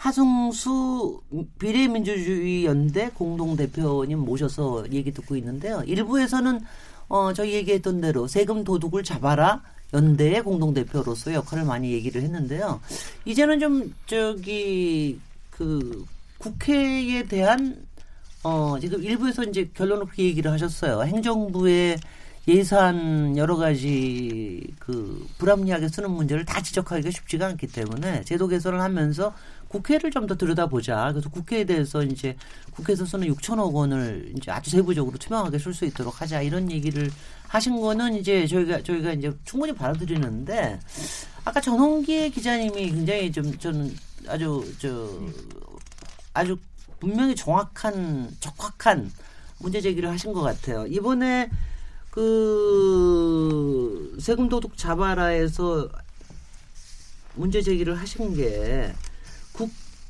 [0.00, 1.20] 하승수
[1.58, 5.82] 비례민주주의 연대 공동대표님 모셔서 얘기 듣고 있는데요.
[5.86, 6.60] 일부에서는
[7.08, 12.80] 어, 저희 얘기했던 대로 세금 도둑을 잡아라 연대의 공동대표로서 역할을 많이 얘기를 했는데요.
[13.26, 15.18] 이제는 좀 저기
[15.50, 16.06] 그
[16.38, 17.84] 국회에 대한
[18.42, 21.02] 어 지금 일부에서 이제 결론을 그렇게 얘기를 하셨어요.
[21.02, 21.98] 행정부의
[22.48, 29.34] 예산 여러 가지 그 불합리하게 쓰는 문제를 다 지적하기가 쉽지가 않기 때문에 제도 개선을 하면서
[29.70, 31.12] 국회를 좀 더 들여다보자.
[31.12, 32.36] 그래서 국회에 대해서 이제
[32.72, 37.10] 국회에서 쓰는 6천억 원을 이제 아주 세부적으로 투명하게 쓸 수 있도록 하자 이런 얘기를
[37.48, 40.78] 하신 거는 이제 저희가 저희가 이제 충분히 받아들이는데
[41.44, 43.94] 아까 전홍기 기자님이 굉장히 좀 저는
[44.28, 45.08] 아주 저
[46.34, 46.58] 아주
[46.98, 49.10] 분명히 정확한 적확한
[49.58, 50.86] 문제 제기를 하신 것 같아요.
[50.86, 51.48] 이번에
[52.10, 55.88] 그 세금 도둑 잡아라에서
[57.34, 58.92] 문제 제기를 하신 게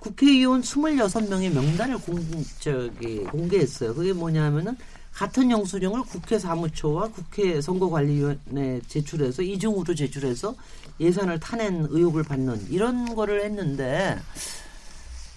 [0.00, 2.18] 국, 국회의원 26명의 명단을 공,
[2.58, 3.94] 저기, 공개했어요.
[3.94, 4.76] 그게 뭐냐면은
[5.12, 10.54] 같은 영수증을 국회 사무처와 국회 선거관리위원회 제출해서 이중으로 제출해서
[10.98, 14.16] 예산을 타낸 의혹을 받는 이런 거를 했는데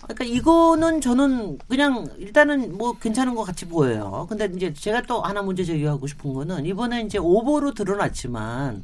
[0.04, 4.28] 그러니까 이거는 저는 그냥 일단은 뭐 괜찮은 것 같이 보여요.
[4.30, 8.84] 근데 이제 제가 또 하나 문제 제기하고 싶은 거는 이번에 이제 오보로 드러났지만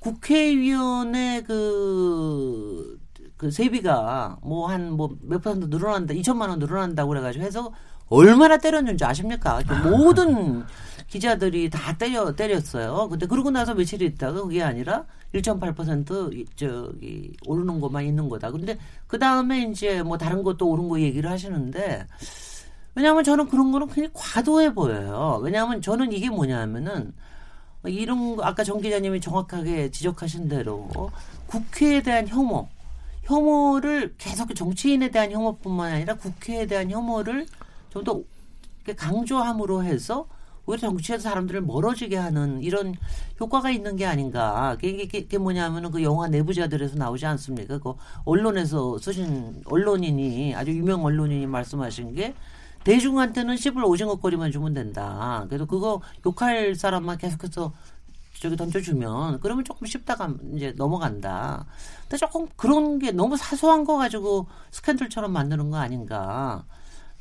[0.00, 2.98] 국회의원의 그,
[3.40, 7.72] 그 세비가 뭐 한 뭐 몇 퍼센트 늘어난다, 2천만 원 늘어난다고 그래가지고 해서
[8.10, 9.62] 얼마나 때렸는지 아십니까?
[9.82, 10.62] 모든
[11.08, 13.08] 기자들이 다 때려, 때렸어요.
[13.08, 18.50] 근데 그러고 나서 며칠 있다가 그게 아니라 1.8% 저기 오르는 것만 있는 거다.
[18.50, 22.06] 근데 그 다음에 이제 뭐 다른 것도 오른 거 얘기를 하시는데
[22.94, 25.40] 왜냐하면 저는 그런 거는 굉장히 과도해 보여요.
[25.42, 27.14] 왜냐하면 저는 이게 뭐냐면은
[27.86, 30.90] 이런 거 아까 정 기자님이 정확하게 지적하신 대로
[31.46, 32.68] 국회에 대한 혐오,
[33.24, 37.46] 혐오를 계속 정치인에 대한 혐오뿐만 아니라 국회에 대한 혐오를
[37.90, 38.22] 좀 더
[38.96, 40.26] 강조함으로 해서
[40.66, 42.94] 오히려 정치에서 사람들을 멀어지게 하는 이런
[43.40, 44.76] 효과가 있는 게 아닌가.
[44.80, 47.78] 그게, 뭐냐면은 그 영화 내부자들에서 나오지 않습니까?
[47.78, 47.94] 그
[48.24, 52.34] 언론에서 쓰신 언론인이 아주 유명 언론인이 말씀하신 게
[52.84, 55.44] 대중한테는 씹을 오징어거리만 주면 된다.
[55.48, 57.72] 그래도 그거 욕할 사람만 계속해서
[58.40, 61.66] 저기 던져주면 그러면 조금 쉽다가 이제 넘어간다.
[62.02, 66.64] 근데 조금 그런 게 너무 사소한 거 가지고 스캔들처럼 만드는 거 아닌가.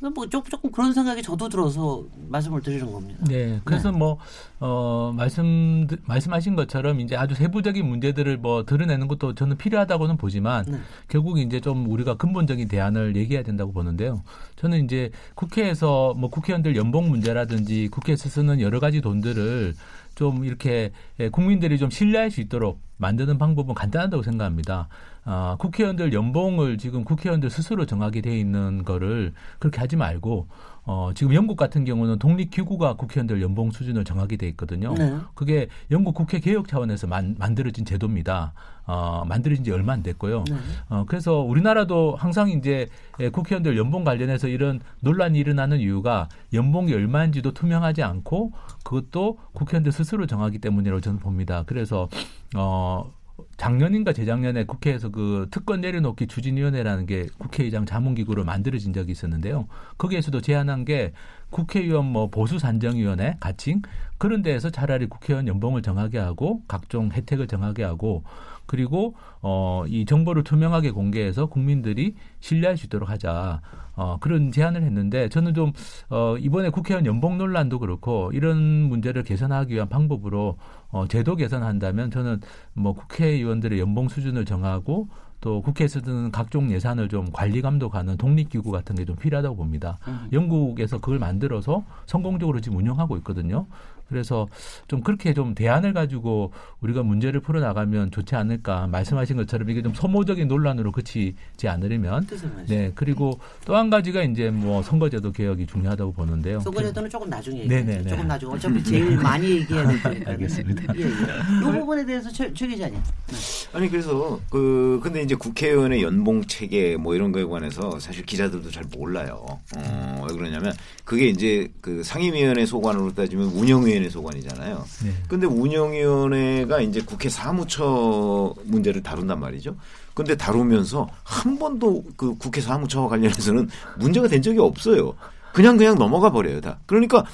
[0.02, 3.22] 뭐 조금, 조금 그런 생각이 저도 들어서 말씀을 드리는 겁니다.
[3.28, 3.98] 네, 그래서 네.
[3.98, 4.18] 뭐
[4.62, 10.80] 어, 말씀 말씀하신 것처럼 이제 아주 세부적인 문제들을 뭐 드러내는 것도 저는 필요하다고는 보지만 네.
[11.10, 14.24] 결국 이제 좀 우리가 근본적인 대안을 얘기해야 된다고 보는데요.
[14.56, 19.76] 저는 이제 국회에서 뭐 국회의원들 연봉 문제라든지 국회에서 쓰는 여러 가지 돈들을
[20.20, 20.92] 좀 이렇게
[21.32, 24.90] 국민들이 좀 신뢰할 수 있도록 만드는 방법은 간단하다고 생각합니다.
[25.26, 30.48] 아, 국회의원들 연봉을 지금 국회의원들 스스로 정하게 돼 있는 거를 그렇게 하지 말고
[30.86, 34.94] 어, 지금 영국 같은 경우는 독립기구가 국회의원들 연봉 수준을 정하게 돼 있거든요.
[34.96, 35.18] 네.
[35.36, 38.54] 그게 영국 국회 개혁 차원에서 만, 만들어진 제도입니다.
[38.88, 40.46] 어, 만들어진 지 얼마 안 됐고요.
[40.50, 40.56] 네.
[40.90, 42.88] 어, 그래서 우리나라도 항상 이제
[43.32, 48.54] 국회의원들 연봉 관련해서 이런 논란이 일어나는 이유가 연봉이 얼마인지도 투명하지 않고
[48.84, 51.64] 그것도 국회의원들 스스로 정하기 때문이라고 저는 봅니다.
[51.68, 52.10] 그래서
[52.56, 53.12] 어,
[53.58, 59.68] 작년인가 재작년에 국회에서 그 특권 내려놓기 추진위원회라는 게 국회의장 자문기구로 만들어진 적이 있었는데요.
[59.98, 61.14] 거기에서도 제안한 게
[61.50, 63.82] 국회의원 뭐 보수 산정위원회 가칭
[64.18, 68.24] 그런 데에서 차라리 국회의원 연봉을 정하게 하고 각종 혜택을 정하게 하고
[68.70, 73.62] 그리고 어, 이 정보를 투명하게 공개해서 국민들이 신뢰할 수 있도록 하자.
[73.96, 75.74] 어, 그런 제안을 했는데 저는 좀
[76.10, 80.58] 어, 이번에 국회의원 연봉 논란도 그렇고 이런 문제를 개선하기 위한 방법으로
[80.92, 82.40] 어, 제도 개선한다면 저는
[82.74, 85.10] 뭐 국회의원들의 연봉 수준을 정하고
[85.42, 89.98] 또 국회에서 드는 각종 예산을 좀 관리 감독하는 독립기구 같은 게 좀 필요하다고 봅니다.
[90.08, 90.28] 음.
[90.32, 93.66] 영국에서 그걸 만들어서 성공적으로 지금 운영하고 있거든요.
[94.10, 94.48] 그래서
[94.88, 96.52] 좀 그렇게 좀 대안을 가지고
[96.82, 102.28] 우리가 문제를 풀어 나가면 좋지 않을까 말씀하신 것처럼 이게 좀 소모적인 논란으로 그치지 않으려면
[102.68, 106.60] 네 그리고 또 한 가지가 이제 뭐 선거제도 개혁이 중요하다고 보는데요.
[106.60, 108.10] 선거제도는 조금 나중에 얘기하죠.
[108.10, 110.32] 조금 나중에 어차피 제일 많이 얘기해야 되니까.
[110.32, 110.94] 알겠습니다.
[110.98, 111.08] 예, 예.
[111.08, 113.00] 이 부분에 대해서 최, 최 기자님.
[113.28, 113.36] 네.
[113.72, 118.84] 아니 그래서 그 근데 이제 국회의원의 연봉 체계 뭐 이런 거에 관해서 사실 기자들도 잘
[118.98, 119.46] 몰라요.
[119.78, 120.74] 어, 왜 그러냐면
[121.06, 124.86] 그게 이제 그 상임위원회 소관으로 따지면 운영위 원회 소관이잖아요.
[125.04, 125.14] 네.
[125.28, 129.76] 근데 운영위원회가 이제 국회 사무처 문제를 다룬단 말이죠.
[130.14, 135.14] 근데 다루면서 한 번도 그 국회 사무처와 관련해서는 문제가 된 적이 없어요.
[135.54, 136.80] 그냥 그냥 넘어가 버려요 다.
[136.86, 137.26] 그러니까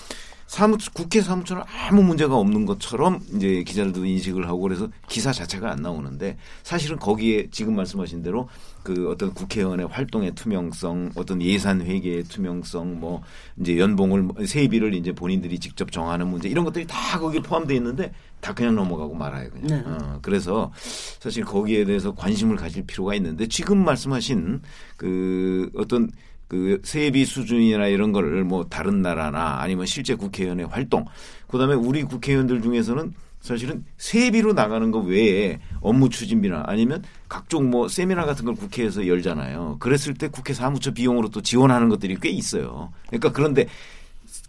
[0.47, 5.81] 사무 국회 사무처는 아무 문제가 없는 것처럼 이제 기자들도 인식을 하고 그래서 기사 자체가 안
[5.81, 8.47] 나오는데 사실은 거기에 지금 말씀하신 대로
[8.83, 13.23] 그 어떤 국회의원의 활동의 투명성, 어떤 예산 회계의 투명성, 뭐
[13.59, 18.53] 이제 연봉을 세비를 이제 본인들이 직접 정하는 문제 이런 것들이 다 거기에 포함되어 있는데 다
[18.53, 19.67] 그냥 넘어가고 말아요 그냥.
[19.67, 19.83] 네.
[19.83, 20.71] 어, 그래서
[21.19, 24.61] 사실 거기에 대해서 관심을 가질 필요가 있는데 지금 말씀하신
[24.97, 26.11] 그 어떤
[26.47, 31.05] 그 세비 수준이나 이런 거를 뭐 다른 나라나 아니면 실제 국회의원의 활동
[31.47, 38.25] 그다음에 우리 국회의원들 중에서는 사실은 세비로 나가는 거 외에 업무 추진비나 아니면 각종 뭐 세미나
[38.25, 39.77] 같은 걸 국회에서 열잖아요.
[39.79, 42.91] 그랬을 때 국회 사무처 비용으로 또 지원하는 것들이 꽤 있어요.
[43.07, 43.67] 그러니까 그런데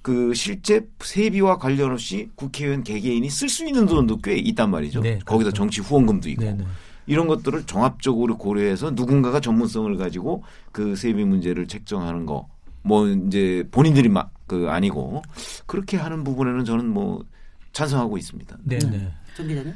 [0.01, 5.01] 그 실제 세비와 관련 없이 국회의원 개개인이 쓸 수 있는 돈도 꽤 있단 말이죠.
[5.01, 5.53] 네, 거기다 그렇죠.
[5.53, 6.45] 정치 후원금도 있고.
[6.45, 6.65] 네 네.
[7.07, 7.13] 네.
[7.13, 12.49] 이런 것들을 종합적으로 고려해서 누군가가 전문성을 가지고 그 세비 문제를 책정하는 거.
[12.83, 15.23] 뭐 이제 본인들이 막 그 아니고
[15.67, 17.25] 그렇게 하는 부분에는 저는 뭐
[17.73, 18.57] 찬성하고 있습니다.
[18.63, 19.13] 네, 네.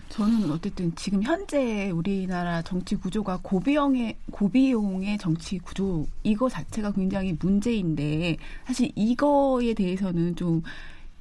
[0.08, 8.38] 저는 어쨌든 지금 현재 우리나라 정치 구조가 고비용의 고비용의 정치 구조 이거 자체가 굉장히 문제인데
[8.66, 10.62] 사실 이거에 대해서는 좀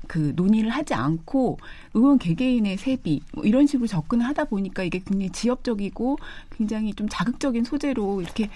[0.10, 1.60] 그 논의를 하지 않고
[1.94, 6.18] 의원 개개인의 세비 뭐 이런 식으로 접근을 하다 보니까 이게 굉장히 지역적이고
[6.50, 8.50] 굉장히 좀 자극적인 소재로 이렇게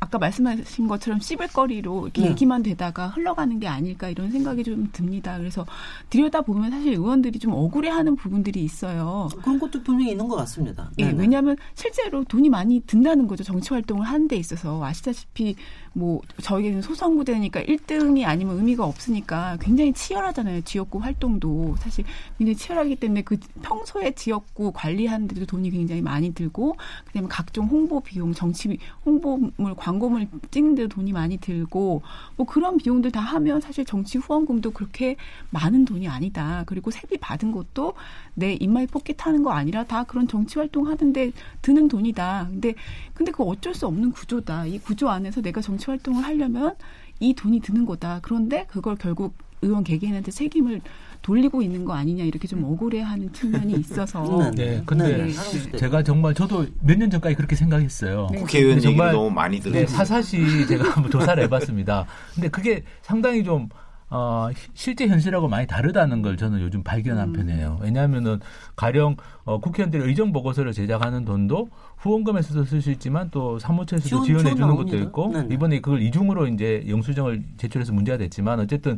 [0.00, 2.28] 아까 말씀하신 것처럼 씹을거리로 이렇게 네.
[2.30, 5.38] 얘기만 되다가 흘러가는 게 아닐까 이런 생각이 좀 듭니다.
[5.38, 5.66] 그래서
[6.10, 9.28] 들여다 보면 사실 의원들이 좀 억울해하는 부분들이 있어요.
[9.42, 10.90] 그런 것도 분명히 있는 것 같습니다.
[10.98, 13.44] 예, 왜냐하면 실제로 돈이 많이 든다는 거죠.
[13.44, 15.56] 정치 활동을 하는 데 있어서 아시다시피
[15.92, 20.62] 뭐 저희는 소선구대니까 1등이 아니면 의미가 없으니까 굉장히 치열하잖아요.
[20.62, 22.04] 지역구 활동도 사실
[22.38, 28.00] 굉장히 치열하기 때문에 그 평소에 지역구 관리하는 데도 돈이 굉장히 많이 들고 그다음에 각종 홍보
[28.00, 32.02] 비용, 정치 홍보물 광고물 찍는데도 돈이 많이 들고
[32.36, 35.16] 뭐 그런 비용들 다 하면 사실 정치 후원금도 그렇게
[35.50, 36.64] 많은 돈이 아니다.
[36.66, 37.94] 그리고 세비 받은 것도
[38.34, 41.32] 내 in my pocket 하는 거 아니라 다 그런 정치 활동 하는데
[41.62, 42.48] 드는 돈이다.
[42.50, 42.74] 근데
[43.14, 44.66] 근데 그 어쩔 수 없는 구조다.
[44.66, 46.74] 이 구조 안에서 내가 정치 활동을 하려면
[47.20, 48.20] 이 돈이 드는 거다.
[48.22, 50.80] 그런데 그걸 결국 의원 개개인한테 책임을
[51.26, 54.48] 돌리고 있는 거 아니냐 이렇게 좀 억울해하는 측면이 있어서.
[54.54, 55.76] 네, 근데 네.
[55.76, 58.28] 제가 정말 저도 몇 년 전까지 그렇게 생각했어요.
[58.30, 58.38] 네.
[58.38, 59.80] 국회의원 정말 너무 많이 들어요.
[59.80, 62.06] 네, 사사시 제가 한번 조사를 해봤습니다.
[62.34, 63.68] 근데 그게 상당히 좀
[64.08, 67.32] 어, 실제 현실하고 많이 다르다는 걸 저는 요즘 발견한 음.
[67.32, 67.80] 편이에요.
[67.82, 68.38] 왜냐하면은
[68.76, 74.54] 가령 어, 국회의원들이 의정 보고서를 제작하는 돈도 후원금에서도 쓸 수 있지만 또 사무처에서도 지원, 해
[74.54, 75.52] 주는 것도 있고 네네.
[75.52, 78.96] 이번에 그걸 이중으로 이제 영수증을 제출해서 문제가 됐지만 어쨌든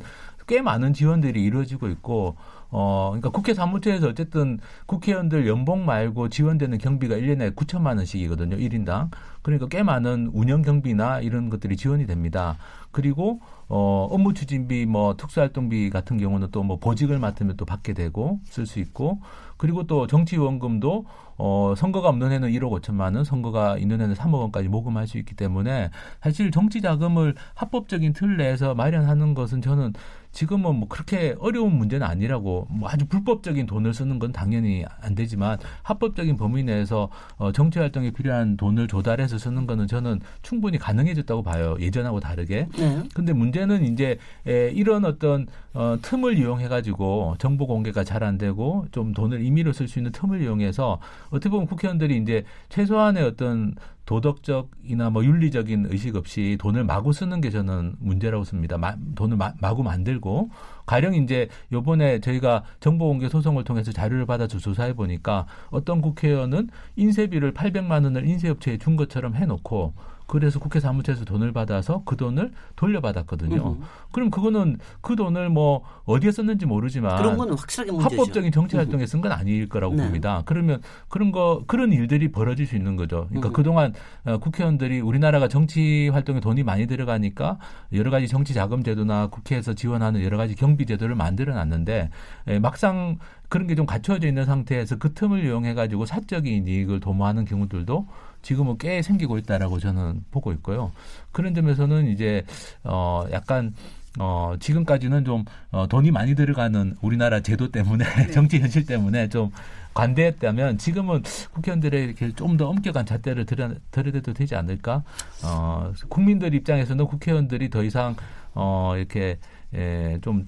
[0.49, 2.37] 꽤 많은 지원들이 이루어지고 있고
[2.71, 8.56] 어 그러니까 국회 사무처에서 어쨌든 국회의원들 연봉 말고 지원되는 경비가 1년에 9천만 원씩이거든요.
[8.56, 9.11] 1인당.
[9.43, 12.59] 그러니까 꽤 많은 운영 경비나 이런 것들이 지원이 됩니다.
[12.91, 18.41] 그리고 어 업무 추진비 뭐 특수활동비 같은 경우는 또 뭐 보직을 맡으면 또 받게 되고
[18.45, 19.21] 쓸 수 있고
[19.56, 21.06] 그리고 또 정치원금도
[21.39, 25.35] 어, 선거가 없는 해는 1억 5천만 원, 선거가 있는 해는 3억 원까지 모금할 수 있기
[25.35, 25.90] 때문에
[26.21, 29.93] 사실 정치 자금을 합법적인 틀 내에서 마련하는 것은 저는
[30.32, 35.58] 지금은 뭐 그렇게 어려운 문제는 아니라고 뭐 아주 불법적인 돈을 쓰는 건 당연히 안 되지만
[35.82, 41.76] 합법적인 범위 내에서 어, 정치 활동에 필요한 돈을 조달해서 쓰는 거는 저는 충분히 가능해졌다고 봐요.
[41.80, 42.68] 예전하고 다르게.
[42.76, 43.02] 네.
[43.14, 45.47] 근데 문제는 이제 에, 이런 어떤
[45.78, 50.11] 어, 틈을 이용해 가지고 정보 공개가 잘 안 되고 좀 돈을 임의로 쓸 수 있는
[50.11, 50.99] 틈을 이용해서
[51.30, 57.50] 어떻게 보면 국회의원들이 이제 최소한의 어떤 도덕적이나 뭐 윤리적인 의식 없이 돈을 마구 쓰는 게
[57.50, 58.76] 저는 문제라고 씁니다.
[58.76, 60.50] 마, 돈을 마, 구 만들고
[60.85, 67.54] 가령 이제 요번에 저희가 정보 공개 소송을 통해서 자료를 받아서 조사해 보니까 어떤 국회의원은 인쇄비를
[67.54, 69.94] 800만 원을 인쇄업체에 준 것처럼 해놓고
[70.28, 73.76] 그래서 국회 사무처에서 돈을 받아서 그 돈을 돌려받았거든요.
[73.78, 73.80] 음.
[74.12, 78.14] 그럼 그거는 그 돈을 뭐 어디에 썼는지 모르지만 그런 건 확실하게 문제죠.
[78.14, 80.02] 합법적인 정치 활동에 쓴 건 아닐 거라고 네.
[80.04, 80.42] 봅니다.
[80.44, 83.26] 그러면 그런 거 그런 일들이 벌어질 수 있는 거죠.
[83.30, 83.52] 그러니까 음.
[83.54, 83.94] 그동안
[84.26, 87.58] 어, 국회의원들이 우리나라가 정치 활동에 돈이 많이 들어가니까
[87.94, 92.11] 여러 가지 정치 자금 제도나 국회에서 지원하는 여러 가지 경비 제도를 만들어 놨는데
[92.49, 93.16] 예, 막상
[93.49, 98.08] 그런 게 좀 갖춰져 있는 상태에서 그 틈을 이용해 가지고 사적인 이익을 도모하는 경우들도
[98.42, 100.92] 지금은 꽤 생기고 있다라고 저는 보고 있고요.
[101.33, 102.45] 그런 점에서는 이제
[102.85, 103.75] 어 약간
[104.18, 108.30] 어, 지금까지는 좀, 어, 돈이 많이 들어가는 우리나라 제도 때문에, 네.
[108.33, 109.52] 정치 현실 때문에 좀
[109.95, 115.04] 관대했다면 지금은 국회의원들의 이렇게 좀 더 엄격한 잣대를 들여, 들여대도 되지 않을까?
[115.45, 118.16] 어, 국민들 입장에서는 국회의원들이 더 이상,
[118.54, 119.38] 어, 이렇게,
[119.75, 120.45] 예, 좀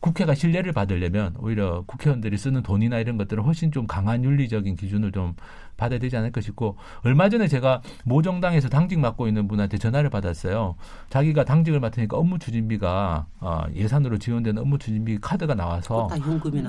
[0.00, 5.34] 국회가 신뢰를 받으려면 오히려 국회의원들이 쓰는 돈이나 이런 것들은 훨씬 좀 강한 윤리적인 기준을 좀
[5.76, 10.76] 받아야 되지 않을까 싶고 얼마 전에 제가 모 정당에서 당직 맡고 있는 분한테 전화를 받았어요.
[11.10, 16.08] 자기가 당직을 맡으니까 업무 추진비가 어, 예산으로 지원되는 업무 추진비 카드가 나와서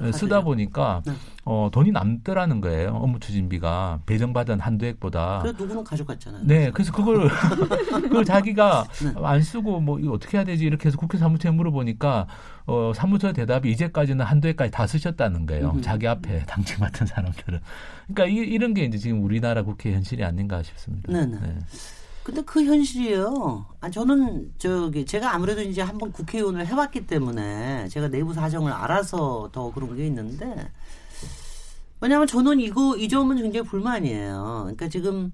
[0.08, 1.14] 어, 쓰다 보니까 네.
[1.46, 2.90] 어, 돈이 남더라는 거예요.
[2.90, 5.40] 업무 추진비가 배정받은 한도액보다.
[5.44, 6.44] 그래 누구는 가져갔잖아요.
[6.46, 7.30] 네, 그래서 그걸
[8.04, 9.14] 그걸 자기가 네.
[9.24, 12.28] 안 쓰고 뭐 이거 어떻게 해야 되지 이렇게 해서 국회 사무처에 물어보니까
[12.66, 15.72] 어, 사무처 대답이 이제까지는 한도액까지 다 쓰셨다는 거예요.
[15.76, 15.82] 음.
[15.82, 17.60] 자기 앞에 당직 맡은 사람들은.
[18.08, 21.12] 그러니까 이, 이런 게 이제 지금 우리나라 국회 현실이 아닌가 싶습니다.
[21.12, 21.40] 네네.
[21.40, 21.60] 네.
[22.24, 23.66] 근데 그 현실이요.
[23.82, 29.74] 아, 저는 저기 제가 아무래도 이제 한번 국회의원을 해왔기 때문에 제가 내부 사정을 알아서 더
[29.74, 30.72] 그런 게 있는데
[32.00, 34.62] 왜냐하면 저는 이거 이 점은 굉장히 불만이에요.
[34.64, 35.34] 그러니까 지금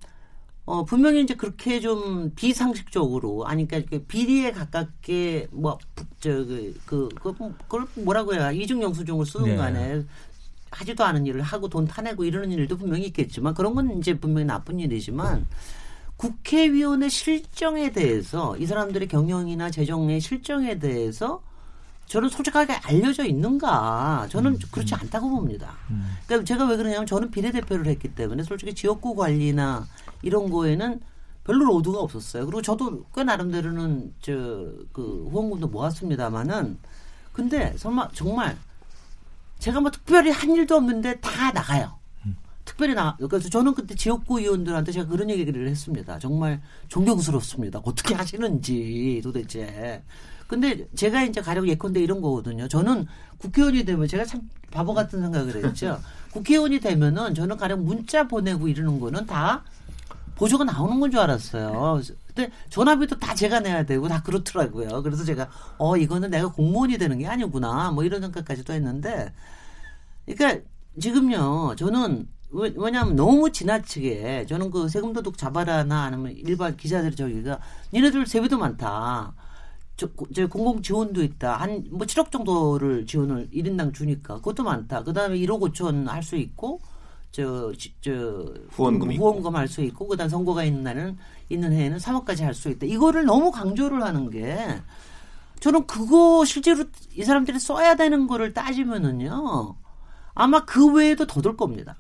[0.70, 5.80] 어 분명히 이제 그렇게 좀 비상식적으로 아니 그러니까 비리에 가깝게 뭐
[6.20, 9.56] 저기 그, 그, 그 그걸 뭐라고 해야 이중 영수증을 쓰는 네.
[9.56, 10.04] 간에
[10.70, 14.80] 하지도 않은 일을 하고 돈 타내고 이러는 일도 분명히 있겠지만 그런 건 이제 분명히 나쁜
[14.80, 15.48] 일이지만
[16.18, 21.42] 국회의원의 실정에 대해서 이 사람들의 경영이나 재정의 실정에 대해서
[22.06, 25.00] 저는 솔직하게 알려져 있는가 저는 음, 그렇지 음.
[25.02, 25.78] 않다고 봅니다.
[25.90, 26.16] 음.
[26.28, 29.88] 그러니까 제가 왜 그러냐면 저는 비례대표를 했기 때문에 솔직히 지역구 관리나
[30.22, 31.02] 이런 거에는
[31.44, 32.46] 별로 로드가 없었어요.
[32.46, 36.78] 그리고 저도 꽤 나름대로는 저그 후원금도 모았습니다마는
[37.34, 38.58] 근데 설마 정말
[39.60, 42.00] 제가 뭐 특별히 한 일도 없는데 다 나가요.
[42.66, 46.20] 특별히 나 그래서 저는 그때 지역구 의원들한테 제가 그런 얘기를 했습니다.
[46.20, 47.80] 정말 존경스럽습니다.
[47.84, 50.04] 어떻게 하시는지 도대체.
[50.48, 52.68] 근데 제가 이제 가령 예컨대 이런 거거든요.
[52.68, 53.08] 저는
[53.40, 56.00] 국회의원이 되면 제가 참 바보 같은 생각을 했죠.
[56.32, 59.64] 국회의원이 되면은 저는 가령 문자 보내고 이러는 거는 다
[60.40, 62.02] 보조가 나오는 건 줄 알았어요.
[62.28, 65.04] 근데 전화비도 다 제가 내야 되고 다 그렇더라고요.
[65.04, 69.34] 그래서 제가 어 이거는 내가 공무원이 되는 게 아니구나 뭐 이런 생각까지도 했는데
[70.26, 70.62] 그러니까
[71.00, 77.60] 지금요 저는 왜냐하면 너무 지나치게 저는 그 세금 도둑 잡아라나 아니면 일반 기자들 저기가
[77.94, 79.34] 니네들 세비도 많다.
[79.98, 81.58] 저, 저 공공 지원도 있다.
[81.58, 85.04] 한 뭐 7억 정도를 지원을 1인당 주니까 그것도 많다.
[85.04, 86.82] 그다음에 1억 5천 할 수 있고
[87.32, 87.72] 저,
[88.02, 88.12] 저
[88.72, 91.18] 후원금 후원금 할 수 있고 그다음 선거가 있는 날은
[91.50, 92.86] 있는 해에는 3억까지 할 수 있다.
[92.86, 94.58] 이거를 너무 강조를 하는 게
[95.60, 99.76] 저는 그거 실제로 이 사람들이 써야 되는 거를 따지면은요.
[100.34, 101.96] 아마 그 외에도 더 들 겁니다.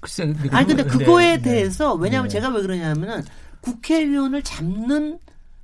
[0.00, 2.34] 글쎄, 아니 근데 그거에 네, 대해서 왜냐하면 네.
[2.34, 3.22] 제가 왜 그러냐면은
[3.60, 5.18] 국회의원을 잡는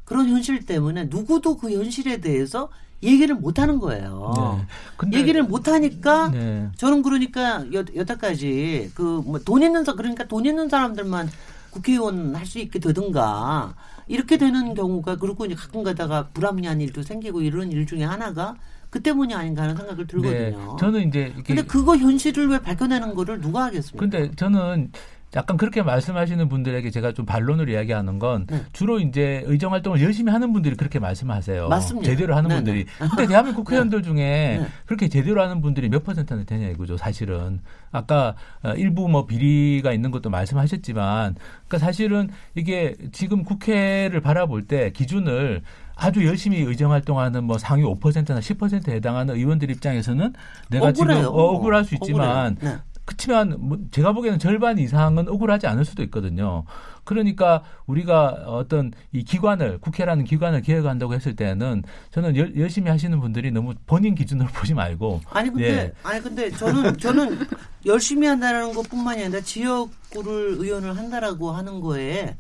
[0.05, 2.69] 그런 현실 때문에 누구도 그 현실에 대해서
[3.05, 4.65] 얘기를 못 하는 거예요.
[5.11, 5.19] 네.
[5.19, 6.69] 얘기를 못 하니까 네.
[6.77, 11.29] 저는 그러니까 여, 여태까지 그 뭐 돈 있는 사 그러니까 돈 있는 사람들만
[11.71, 13.75] 국회의원 할 수 있게 되든가
[14.07, 18.55] 이렇게 되는 경우가 그렇고 이제 가끔 가다가 불합리한 일도 생기고 이런 일 중에 하나가
[18.91, 20.59] 그 때문이 아닌가 하는 생각을 들거든요.
[20.59, 20.77] 네.
[20.79, 23.99] 저는 이제 근데 그거 현실을 왜 밝혀내는 거를 누가 하겠습니까?
[23.99, 24.93] 근데 저는
[25.37, 28.63] 약간 그렇게 말씀하시는 분들에게 제가 좀 반론을 이야기하는 건 네.
[28.73, 31.69] 주로 이제 의정 활동을 열심히 하는 분들이 그렇게 말씀하세요.
[31.69, 32.09] 맞습니다.
[32.09, 32.63] 제대로 하는 네, 네.
[32.63, 32.87] 분들이.
[33.11, 34.09] 근데 대한민국 국회의원들 네.
[34.09, 34.67] 중에 네.
[34.87, 36.97] 그렇게 제대로 하는 분들이 몇 퍼센트나 되냐 이거죠.
[36.97, 37.61] 사실은
[37.91, 41.35] 아까 어, 일부 뭐 비리가 있는 것도 말씀하셨지만
[41.67, 45.63] 그러니까 사실은 이게 지금 국회를 바라볼 때 기준을
[45.97, 50.33] 아주 열심히 의정 활동하는 뭐 상위 5%나 10%에 해당하는 의원들 입장에서는
[50.71, 51.19] 내가 억울해요.
[51.19, 52.77] 지금 어, 억울할 수 있지만 네.
[53.05, 56.65] 그렇지만 뭐 제가 보기에는 절반 이상은 억울하지 않을 수도 있거든요.
[57.05, 63.51] 그러니까 우리가 어떤 이 기관을 국회라는 기관을 개혁한다고 했을 때는 저는 열, 열심히 하시는 분들이
[63.51, 65.93] 너무 본인 기준으로 보지 말고 아니 근데 예.
[66.03, 67.47] 아니 근데 저는 저는
[67.85, 72.37] 열심히 한다는 것뿐만이 아니라 지역구를 의원을 한다라고 하는 거에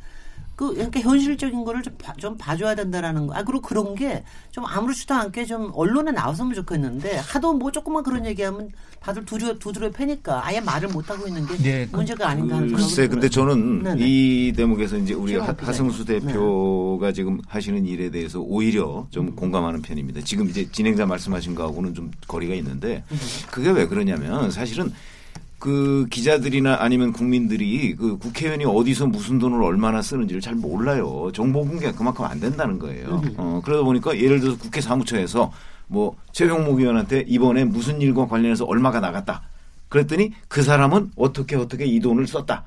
[0.56, 3.34] 그 그러니까 현실적인 거를 좀, 봐, 좀 봐줘야 된다라는 거.
[3.34, 8.24] 아 그리고 그런 게 좀 아무렇지도 않게 좀 언론에 나왔으면 좋겠는데 하도 뭐 조금만 그런
[8.24, 8.70] 얘기하면
[9.00, 12.68] 다들 두드려 두드려 패니까 아예 말을 못 하고 있는 게 네, 그- 문제가 아닌가 하는
[12.72, 13.48] 글쎄, 생각이 근데 들어요.
[13.50, 14.04] 저는 네네.
[14.06, 15.52] 이 대목에서 이제 우리 하-.
[15.58, 19.34] 하승수 대표가 지금 하시는 일에 대해서 오히려 좀 음.
[19.34, 20.20] 공감하는 편입니다.
[20.20, 23.18] 지금 이제 진행자 말씀하신 거하고는 좀 거리가 있는데 음.
[23.50, 24.92] 그게 왜 그러냐면 사실은
[25.58, 31.30] 그 기자들이나 아니면 국민들이 그 국회의원이 어디서 무슨 돈을 얼마나 쓰는지를 잘 몰라요.
[31.32, 33.22] 정보 공개가 그만큼 안 된다는 거예요.
[33.24, 33.34] 음.
[33.36, 35.52] 어, 그러다 보니까 예를 들어서 국회 사무처에서
[35.86, 39.42] 뭐 최병목 의원한테 이번에 무슨 일과 관련해서 얼마가 나갔다.
[39.88, 42.64] 그랬더니 그 사람은 어떻게 어떻게 이 돈을 썼다.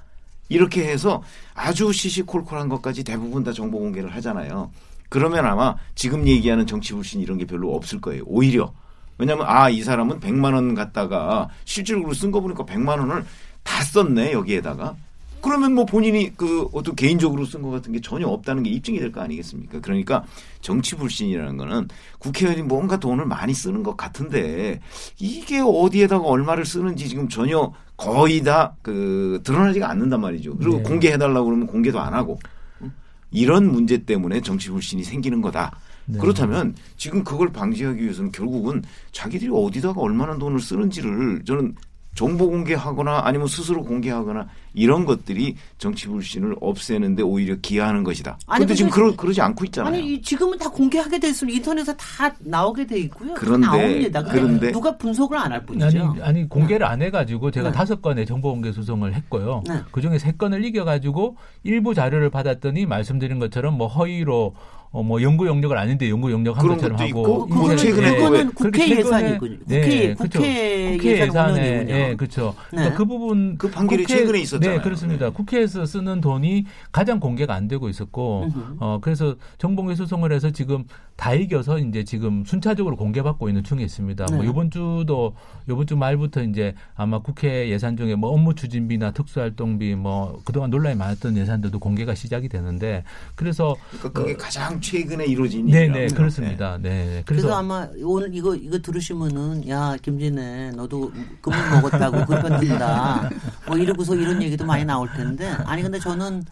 [0.50, 1.22] 이렇게 해서
[1.54, 4.72] 아주 시시콜콜한 것까지 대부분 다 정보 공개를 하잖아요.
[5.10, 8.24] 그러면 아마 지금 얘기하는 정치 불신 이런 게 별로 없을 거예요.
[8.26, 8.72] 오히려.
[9.18, 13.26] 왜냐하면 아 이 사람은 100만 원 갖다가 실질적으로 쓴 거 보니까 100만 원을
[13.64, 14.96] 다 썼네 여기에다가.
[15.40, 19.12] 그러면 뭐 본인이 그 어떤 개인적으로 쓴 것 같은 게 전혀 없다는 게 입증이 될
[19.12, 19.80] 거 아니겠습니까?
[19.82, 20.24] 그러니까
[20.62, 21.88] 정치 불신이라는 거는
[22.20, 24.82] 국회의원이 뭔가 돈을 많이 쓰는 것 같은데
[25.20, 30.58] 이게 어디에다가 얼마를 쓰는지 지금 전혀 거의 다 그 드러나지가 않는단 말이죠.
[30.58, 30.84] 그리고 네.
[30.84, 32.40] 공개해달라고 그러면 공개도 안 하고
[32.82, 32.92] 응?
[33.32, 35.72] 이런 문제 때문에 정치 불신이 생기는 거다.
[36.08, 36.20] 네.
[36.20, 41.76] 그렇다면 지금 그걸 방지하기 위해서는 결국은 자기들이 어디다가 얼마나 돈을 쓰는지를 저는
[42.16, 48.40] 정보 공개하거나 아니면 스스로 공개하거나 이런 것들이 정치 불신을 없애는데 오히려 기여하는 것이다.
[48.48, 49.94] 아니, 그런데 지금 그러, 그러지 않고 있잖아요.
[49.94, 53.36] 아니 이- 지금은 다 공개하게 돼 있으면 인터넷에 다 나오게 돼 있고요.
[53.36, 54.24] 다 그런데- 나옵니다.
[54.24, 56.16] 그런데- 누가 분석을 안할 아니, 뿐이죠.
[56.22, 57.76] 아니 공개를 안 해가지고 제가 네.
[57.76, 59.62] 다섯 건의 정보 공개 소송을 했고요.
[59.68, 59.82] 네.
[59.92, 64.56] 그 중에 세 건을 이겨가지고 일부 자료를 받았더니 말씀드린 것처럼 뭐 허위로
[64.92, 68.44] 어, 뭐 연구 영역을 아닌데 연구 영역 한 것처럼 하고 그- 그거는 최근에 또 왜-
[68.46, 69.58] 그거는 국회 예산이군요.
[69.60, 70.40] 국회 네, 그렇죠.
[70.40, 71.28] 국회 국회 예산
[71.58, 71.86] 예산에.
[71.90, 72.56] 예, 그렇죠.
[72.72, 72.78] 네.
[72.78, 74.78] 그러니까 그 부분 그 판결이 최근에 있었잖아요.
[74.78, 75.26] 네, 그렇습니다.
[75.28, 75.32] 네.
[75.34, 78.48] 국회에서 쓰는 돈이 가장 공개가 안 되고 있었고.
[78.80, 84.26] 어 그래서 정봉계 소송을 해서 지금 다 이겨서 이제 지금 순차적으로 공개받고 있는 중에 있습니다.
[84.32, 84.50] 뭐 네.
[84.50, 85.36] 이번 주도
[85.70, 90.96] 이번 주 말부터 이제 아마 국회 예산 중에 뭐 업무 추진비나 특수활동비 뭐 그동안 논란이
[90.96, 93.04] 많았던 예산들도 공개가 시작이 되는데
[93.36, 95.88] 그래서 그러니까 그게 가장 최근에 이루어진 네.
[95.88, 96.78] 네, 그렇습니다.
[96.82, 97.24] 네.
[97.26, 103.30] 그래서, 그래서 아마 오늘 이거 이거 들으시면은 야 김진애 너도 금을 먹었다고 그편 든다
[103.68, 106.44] 뭐 이러고서 이런 얘기도 많이 나올 텐데 아니 근데 저는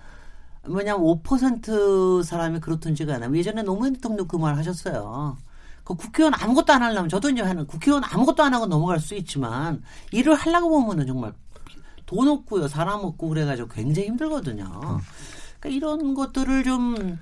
[0.67, 3.35] 뭐냐면 5% 사람이 그렇든지가 않아요.
[3.35, 5.37] 예전에 노무현 대통령 그 말 하셨어요.
[5.83, 9.83] 그 국회의원 아무것도 안 하려면 저도 이제 하는 국회의원 아무것도 안 하고 넘어갈 수 있지만
[10.11, 11.33] 일을 하려고 보면은 정말
[12.07, 14.99] 돈 없고요 사람 없고 그래가지고 굉장히 힘들거든요.
[15.59, 17.19] 그러니까 이런 것들을 좀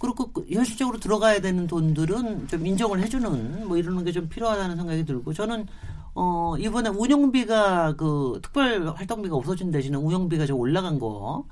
[0.00, 5.04] 그리고 그 현실적으로 들어가야 되는 돈들은 좀 인정을 해주는 뭐 이러는 게 좀 필요하다는 생각이
[5.04, 5.66] 들고 저는
[6.14, 11.44] 어 이번에 운영비가 그 특별 활동비가 없어진 대신에 운영비가 좀 올라간 거.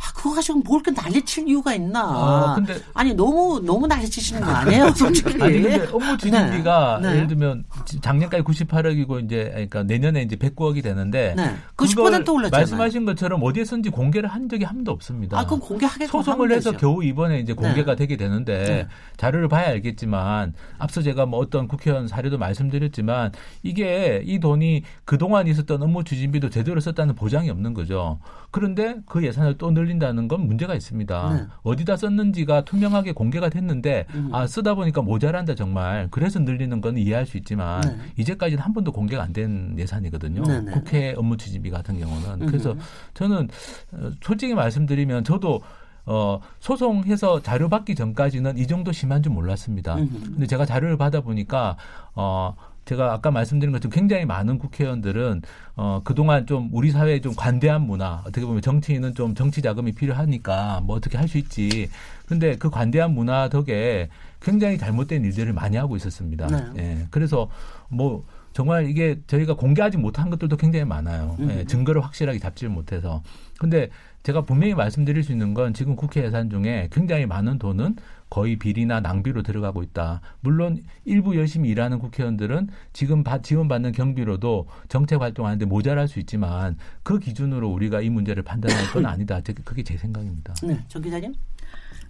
[0.00, 2.04] 아, 그거 가지고 뭘 이렇게 난리칠 이유가 있나.
[2.52, 5.42] 어, 근데- 아니, 너무, 너무 난리치시는 거 아니에요, 솔직히.
[5.42, 7.14] 아니 근데 업무 추진비가 네, 네.
[7.16, 11.56] 예를 들면 지- 작년까지 98억이고 이제 그러니까 내년에 이제 109억이 되는데 네.
[11.74, 12.50] 그 그걸 10% 올랐잖아요.
[12.50, 15.38] 말씀하신 것처럼 어디에 쓴지 공개를 한 적이 한 번도 없습니다.
[15.38, 16.10] 아, 그럼 공개하겠고.
[16.22, 17.96] 소송을 해서 겨우 이번에 이제 공개가 네.
[17.96, 18.86] 되게 되는데 네.
[19.16, 25.82] 자료를 봐야 알겠지만 앞서 제가 뭐 어떤 국회의원 사례도 말씀드렸지만 이게 이 돈이 그동안 있었던
[25.82, 28.20] 업무 추진비도 제대로 썼다는 보장이 없는 거죠.
[28.50, 31.34] 그런데 그 예산을 또 늘 린다는 건 문제가 있습니다.
[31.34, 31.46] 네.
[31.62, 34.30] 어디다 썼는지가 투명하게 공개가 됐는데 음.
[34.32, 37.96] 아 쓰다 보니까 모자란다 정말 그래서 늘리는 건 이해할 수 있지만 네.
[38.16, 40.42] 이제까지는 한 번도 공개가 안 된 예산이거든요.
[40.42, 40.70] 네, 네.
[40.72, 42.46] 국회 업무 추진비 같은 경우는 음.
[42.46, 42.74] 그래서
[43.14, 43.48] 저는
[43.92, 45.60] 어, 솔직히 말씀드리면 저도
[46.06, 49.96] 어, 소송해서 자료 받기 전까지는 이 정도 심한 줄 몰랐습니다.
[49.96, 50.20] 음흠.
[50.32, 51.76] 근데 제가 자료를 받아보니까,
[52.14, 52.54] 어,
[52.88, 55.42] 제가 아까 말씀드린 것처럼 굉장히 많은 국회의원들은
[55.76, 60.80] 어 그동안 좀 우리 사회에 좀 관대한 문화 어떻게 보면 정치인은 좀 정치 자금이 필요하니까
[60.84, 61.90] 뭐 어떻게 할 수 있지
[62.26, 64.08] 근데 그 관대한 문화 덕에
[64.40, 66.46] 굉장히 잘못된 일들을 많이 하고 있었습니다.
[66.46, 66.82] 네.
[66.82, 67.06] 예.
[67.10, 67.50] 그래서
[67.90, 68.24] 뭐
[68.54, 71.36] 정말 이게 저희가 공개하지 못한 것들도 굉장히 많아요.
[71.40, 71.66] 예, 음.
[71.66, 73.22] 증거를 확실하게 잡지를 못해서.
[73.58, 73.90] 근데
[74.22, 77.96] 제가 분명히 말씀드릴 수 있는 건 지금 국회 예산 중에 굉장히 많은 돈은
[78.30, 80.20] 거의 비리나 낭비로 들어가고 있다.
[80.40, 87.18] 물론 일부 열심히 일하는 국회의원들은 지금 바- 지원받는 경비로도 정책 활동하는데 모자랄 수 있지만 그
[87.18, 89.40] 기준으로 우리가 이 문제를 판단할 건 아니다.
[89.40, 90.54] 제- 그게 제 생각입니다.
[90.62, 91.32] 네, 정 기자님.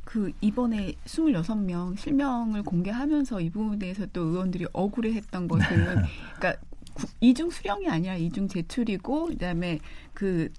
[0.04, 6.54] 그 이번에 26명 실명을 공개하면서 이 부분에 대해서 또 의원들이 억울해했던 것은 그러니까
[6.94, 9.78] 구- 이중 수령이 아니라 이중 제출이고 그다음에
[10.14, 10.58] 그 토-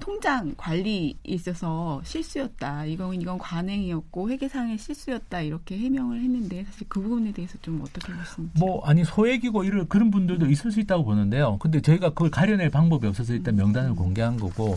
[0.00, 2.84] 통장 관리에 있어서 실수였다.
[2.86, 5.40] 이건 이건 관행이었고 회계상의 실수였다.
[5.42, 8.58] 이렇게 해명을 했는데 사실 그 부분에 대해서 좀 어떻게 보십니까?
[8.58, 11.58] 뭐 아니 소액이고 이런 그런 분들도 있을 수 있다고 보는데요.
[11.58, 14.76] 근데 저희가 그걸 가려낼 방법이 없어서 일단 명단을 공개한 거고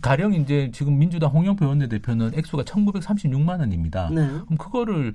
[0.00, 4.10] 가령 이제 지금 민주당 홍영표 원내대표는 액수가 1,936만 원입니다.
[4.10, 4.26] 네.
[4.26, 5.12] 그럼 그거를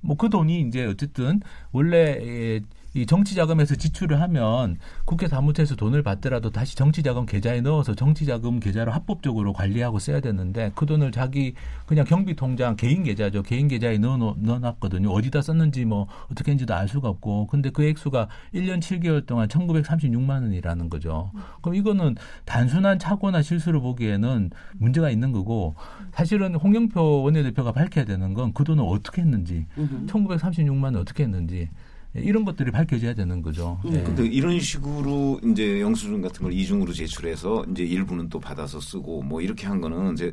[0.00, 2.60] 뭐 그 돈이 이제 어쨌든 원래
[2.98, 8.26] 이 정치 자금에서 지출을 하면 국회 사무처에서 돈을 받더라도 다시 정치 자금 계좌에 넣어서 정치
[8.26, 11.54] 자금 계좌로 합법적으로 관리하고 써야 되는데 그 돈을 자기
[11.86, 13.42] 그냥 경비 통장 개인 계좌죠.
[13.42, 15.10] 개인 계좌에 넣어 넣어놨거든요.
[15.10, 20.42] 어디다 썼는지 뭐 어떻게 했는지도 알 수가 없고 근데 그 액수가 1년 7개월 동안 1,936만
[20.42, 21.30] 원이라는 거죠.
[21.62, 25.74] 그럼 이거는 단순한 착오나 실수를 보기에는 문제가 있는 거고
[26.12, 31.70] 사실은 홍영표 원내대표가 밝혀야 되는 건 그 돈을 어떻게 했는지 1,936만 원 어떻게 했는지 예,
[32.14, 33.78] 이런 것들이 밝혀져야 되는 거죠.
[33.84, 33.90] 음.
[33.90, 34.02] 네.
[34.02, 39.40] 근데 이런 식으로 이제 영수증 같은 걸 이중으로 제출해서 이제 일부는 또 받아서 쓰고 뭐
[39.40, 40.32] 이렇게 한 거는 이제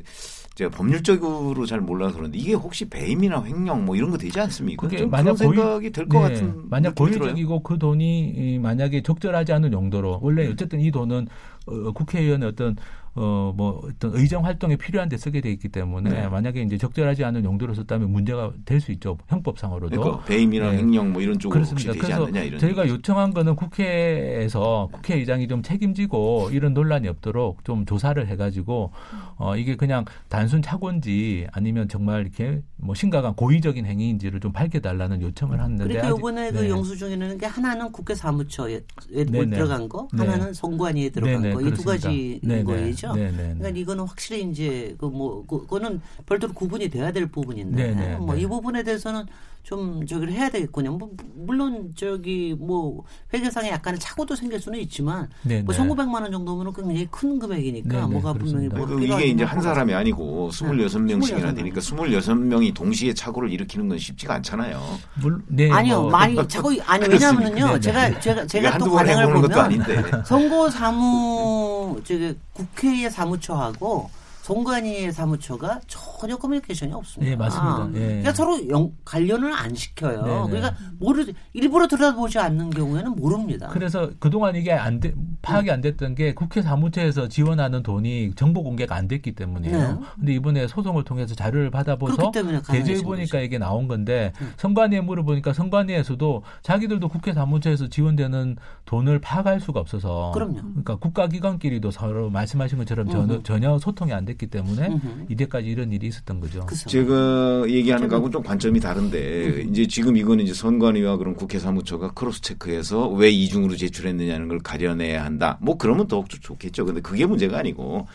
[0.56, 4.88] 제가 법률적으로 잘 몰라서 그런데 이게 혹시 배임이나 횡령 뭐 이런 거 되지 않습니까?
[4.88, 10.20] 그게 만약 그런 생각이 될것 네, 같은 만약 고의적이고 그 돈이 만약에 적절하지 않은 용도로
[10.22, 11.28] 원래 어쨌든 이 돈은
[11.66, 12.76] 어, 국회의원의 어떤
[13.18, 16.28] 어, 뭐, 어떤 의정 활동에 필요한 데 쓰게 돼 있기 때문에 네.
[16.28, 19.18] 만약에 이제 적절하지 않은 용도로 썼다면 문제가 될 수 있죠.
[19.30, 20.02] 형법상으로도.
[20.02, 20.80] 그러니까 배임이나 네.
[20.80, 21.92] 횡령 뭐 이런 쪽으로 그렇습니다.
[21.92, 22.60] 혹시 되지 그래서 않느냐 이런.
[22.60, 22.96] 저희가 얘기죠.
[22.96, 28.92] 요청한 거는 국회에서 국회의장이 좀 책임지고 이런 논란이 없도록 좀 조사를 해가지고
[29.38, 35.60] 어, 이게 그냥 단순 착오인지 아니면 정말 이렇게 뭐 심각한 고의적인 행위인지를 좀 밝혀달라는 요청을
[35.60, 35.88] 했는데.
[35.88, 36.62] 그러니까 이번에 그 네.
[36.64, 40.26] 그 영수증에는 게 하나는 국회 사무처에 들어간 거, 네.
[40.26, 42.66] 하나는 선관위에 들어간 거, 이 두 가지인 거죠.
[42.92, 43.14] 거죠.
[43.14, 43.38] 네네.
[43.38, 48.84] 그러니까 이거는 확실히 이제 그 뭐 그거는 별도로 구분이 돼야 될 부분인데 뭐 이 부분에
[48.84, 49.26] 대해서는
[49.66, 50.92] 좀 저기를 해야 되겠군요.
[50.96, 55.64] 뭐, 물론 저기 뭐 회계상에 약간의 착오도 생길 수는 있지만 네네.
[55.64, 59.92] 뭐 1,900만 원 정도면 굉장히 큰 금액이니까 네네, 뭐가 분명히 뭐 이게 이제 한 사람이
[59.92, 64.80] 아니고 26명씩이나 되니까 26명이 동시에 착오를 일으키는 건 쉽지가 않잖아요.
[65.16, 66.04] 물, 네, 아니요.
[66.04, 66.12] 뭐.
[66.12, 67.80] 많이 착오 아니 왜냐면은요.
[67.80, 74.12] 제가 제가 제가 또 관행을 보면 선거 사무 저기 국회의 사무처하고
[74.46, 77.32] 송관이의 사무처가 전혀 커뮤니케이션이 없습니다.
[77.32, 77.88] 네, 맞습니다.
[77.92, 78.00] 네.
[78.00, 80.22] 그러니까 서로 영, 관련을 안 시켜요.
[80.22, 80.50] 네, 네.
[80.52, 83.70] 그러니까 모르 일부러 들여다보지 않는 경우에는 모릅니다.
[83.72, 88.96] 그래서 그동안 이게 안 돼, 파악이 안 됐던 게 국회 사무처에서 지원하는 돈이 정보 공개가
[88.96, 89.78] 안 됐기 때문이에요.
[89.80, 90.00] 네.
[90.16, 92.32] 근데 이번에 소송을 통해서 자료를 받아보서
[92.68, 94.54] 대조해 보니까 이게 나온 건데 음.
[94.58, 100.62] 선관위에 물어보니까 선관위에서도 자기들도 국회 사무처에서 지원되는 돈을 파악할 수가 없어서 그럼요.
[100.62, 105.26] 그러니까 국가기관끼리도 서로 말씀하신 것처럼 전혀, 전혀 소통이 안 됐기 때문에 음흠.
[105.30, 106.66] 이때까지 이런 일이 있었던 거죠.
[106.66, 106.90] 그쵸.
[106.90, 109.70] 제가 얘기하는 거하고 좀 관점이 다른데 음.
[109.72, 115.24] 이제 지금 이거는 이제 선관위와 그런 국회 사무처가 크로스 체크해서 왜 이중으로 제출했느냐는 걸 가려내야
[115.24, 115.58] 한다.
[115.62, 116.86] 뭐 그러면 더 좋겠죠.
[116.86, 118.08] 근데 그게 문제가 아니고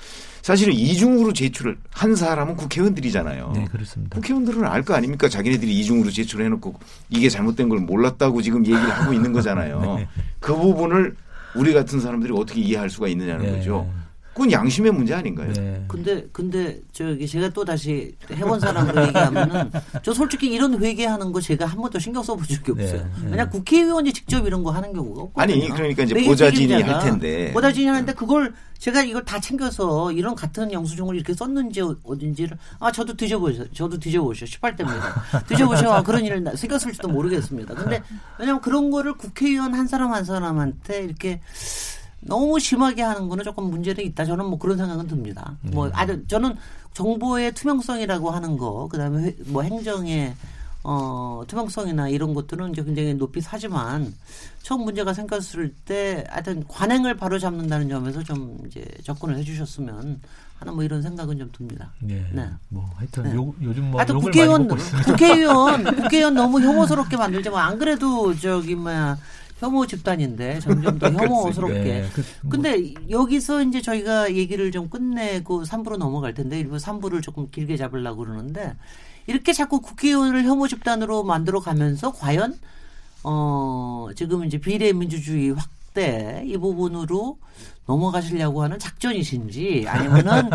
[0.43, 3.53] 사실은 이중으로 제출을 한 사람은 국회의원들이잖아요.
[3.55, 4.15] 네, 그렇습니다.
[4.17, 5.29] 국회의원들은 알 거 아닙니까?
[5.29, 6.75] 자기네들이 이중으로 제출해 놓고
[7.11, 9.81] 이게 잘못된 걸 몰랐다고 지금 얘기를 하고 있는 거잖아요.
[9.99, 10.09] 네.
[10.41, 11.15] 그 부분을
[11.55, 13.53] 우리 같은 사람들이 어떻게 이해할 수가 있느냐는 네.
[13.59, 13.91] 거죠.
[14.33, 15.53] 그건 양심의 문제 아닌가요?
[15.53, 15.85] 네.
[15.89, 19.71] 근데 근데 저기 제가 또 다시 해본 사람으로 얘기하면은
[20.03, 22.85] 저 솔직히 이런 회계하는 거 제가 한 번도 신경 써본 적이 네.
[22.85, 23.11] 없어요.
[23.23, 23.31] 네.
[23.31, 25.43] 만약 국회의원이 직접 이런 거 하는 경우가 없거든요.
[25.43, 30.73] 아니 그러니까 이제 보좌진이 할 텐데 보좌진이 하는데 그걸 제가 이걸 다 챙겨서 이런 같은
[30.73, 35.47] 영수증을 이렇게 썼는지 어딘지를 아 저도 뒤져보셔 저도 뒤져보셔 18대입니다.
[35.49, 37.75] 뒤져보셔 아, 그런 일을 생겼을지도 모르겠습니다.
[37.75, 38.03] 근데
[38.39, 41.41] 왜냐하면 그런 거를 국회의원 한 사람 한 사람한테 이렇게
[42.21, 44.25] 너무 심하게 하는 거는 조금 문제는 있다.
[44.25, 45.57] 저는 뭐 그런 생각은 듭니다.
[45.65, 45.71] 음.
[45.73, 46.55] 뭐 아주 저는
[46.95, 50.35] 정보의 투명성이라고 하는 거, 그다음에 뭐 행정의
[50.83, 54.15] 어, 투명성이나 이런 것들은 이제 굉장히 높이 사지만
[54.63, 60.21] 처음 문제가 생겼을 때 하여튼 관행을 바로 잡는다는 점에서 좀 이제 접근을 해 주셨으면
[60.59, 61.91] 하는 뭐 이런 생각은 좀 듭니다.
[62.01, 62.27] 네.
[62.33, 62.49] 네.
[62.69, 63.35] 뭐 하여튼 네.
[63.35, 69.17] 요, 요즘 뭐 하여튼 국회의원 국회의원 국회의원 너무 혐오스럽게 만들지 뭐 안 그래도 저기 뭐야
[69.61, 71.75] 혐오 집단인데 점점 더 혐오스럽게.
[71.75, 72.51] 네, 그, 뭐.
[72.51, 78.25] 근데 여기서 이제 저희가 얘기를 좀 끝내고 3부로 넘어갈 텐데 일부 3부를 조금 길게 잡으려고
[78.25, 78.75] 그러는데
[79.27, 82.59] 이렇게 자꾸 국회의원을 혐오 집단으로 만들어 가면서 과연
[83.23, 87.39] 어 지금 이제 비례 민주주의 확 대이 부분으로
[87.87, 90.49] 넘어가시려고 하는 작전이신지 아니면은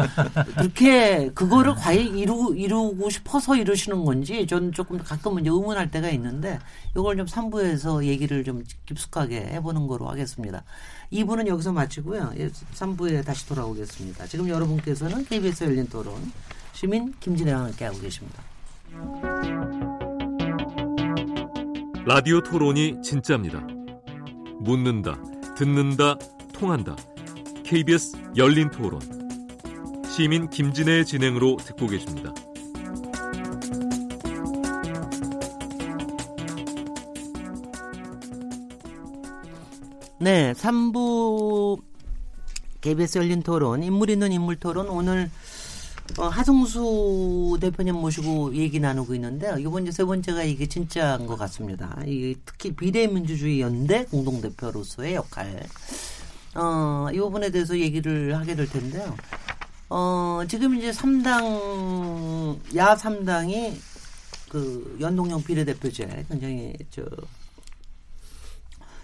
[0.56, 6.60] 그렇게 그거를 과연 이루, 이루고 싶어서 이러시는 건지 저는 조금 가끔은 이제 의문할 때가 있는데
[6.95, 10.63] 이걸 좀 3부에서 얘기를 좀 깊숙하게 해보는 거로 하겠습니다.
[11.12, 12.34] 2부는 여기서 마치고요.
[12.74, 14.28] 3부에 예, 다시 돌아오겠습니다.
[14.28, 16.15] 지금 여러분께서는 KBS 열린 토론
[16.71, 18.41] 시민 김진애와 함께하고 계십니다.
[22.06, 23.85] 라디오 토론이 진짜입니다.
[24.65, 25.21] 묻는다,
[25.56, 26.17] 듣는다,
[26.51, 26.95] 통한다.
[27.63, 28.99] KBS 열린 토론.
[30.10, 32.34] 시민 김진애의 진행으로 듣고 계십니다.
[40.19, 41.80] 네, 3부
[42.82, 45.30] KBS 열린 토론, 인물 있는 인물 토론 오늘
[46.17, 49.57] 어, 하성수 대표님 모시고 얘기 나누고 있는데요.
[49.57, 51.99] 이번 이제 세 번째가 이게 진짜인 것 같습니다.
[52.05, 55.61] 이 특히 비대민주주의 연대 공동 대표로서의 역할.
[56.55, 59.15] 어, 이 부분에 대해서 얘기를 하게 될 텐데요.
[59.89, 63.73] 어, 지금 이제 3당, 야 3당이
[64.49, 67.03] 그 연동형 비례대표제 굉장히 저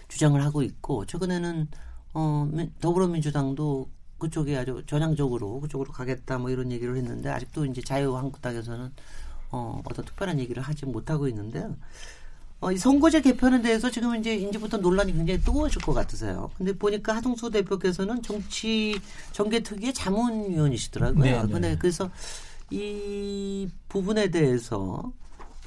[0.08, 1.68] 주장을 하고 있고 최근에는
[2.14, 3.90] 어 더불어민주당도
[4.22, 8.92] 그쪽에 아주 전향적으로 그쪽으로 가겠다 뭐 이런 얘기를 했는데 아직도 이제 자유한국당에서는
[9.50, 11.76] 어 어떤 특별한 얘기를 하지 못하고 있는데요.
[12.60, 16.52] 어, 이 선거제 개편에 대해서 지금 이제 이제부터 논란이 굉장히 뜨거워질 것 같으세요.
[16.56, 19.00] 근데 보니까 하동수 대표께서는 정치
[19.32, 21.24] 정계 특위의 자문위원이시더라고요.
[21.24, 21.52] 네, 네.
[21.52, 22.12] 근데 그래서
[22.70, 25.12] 이 부분에 대해서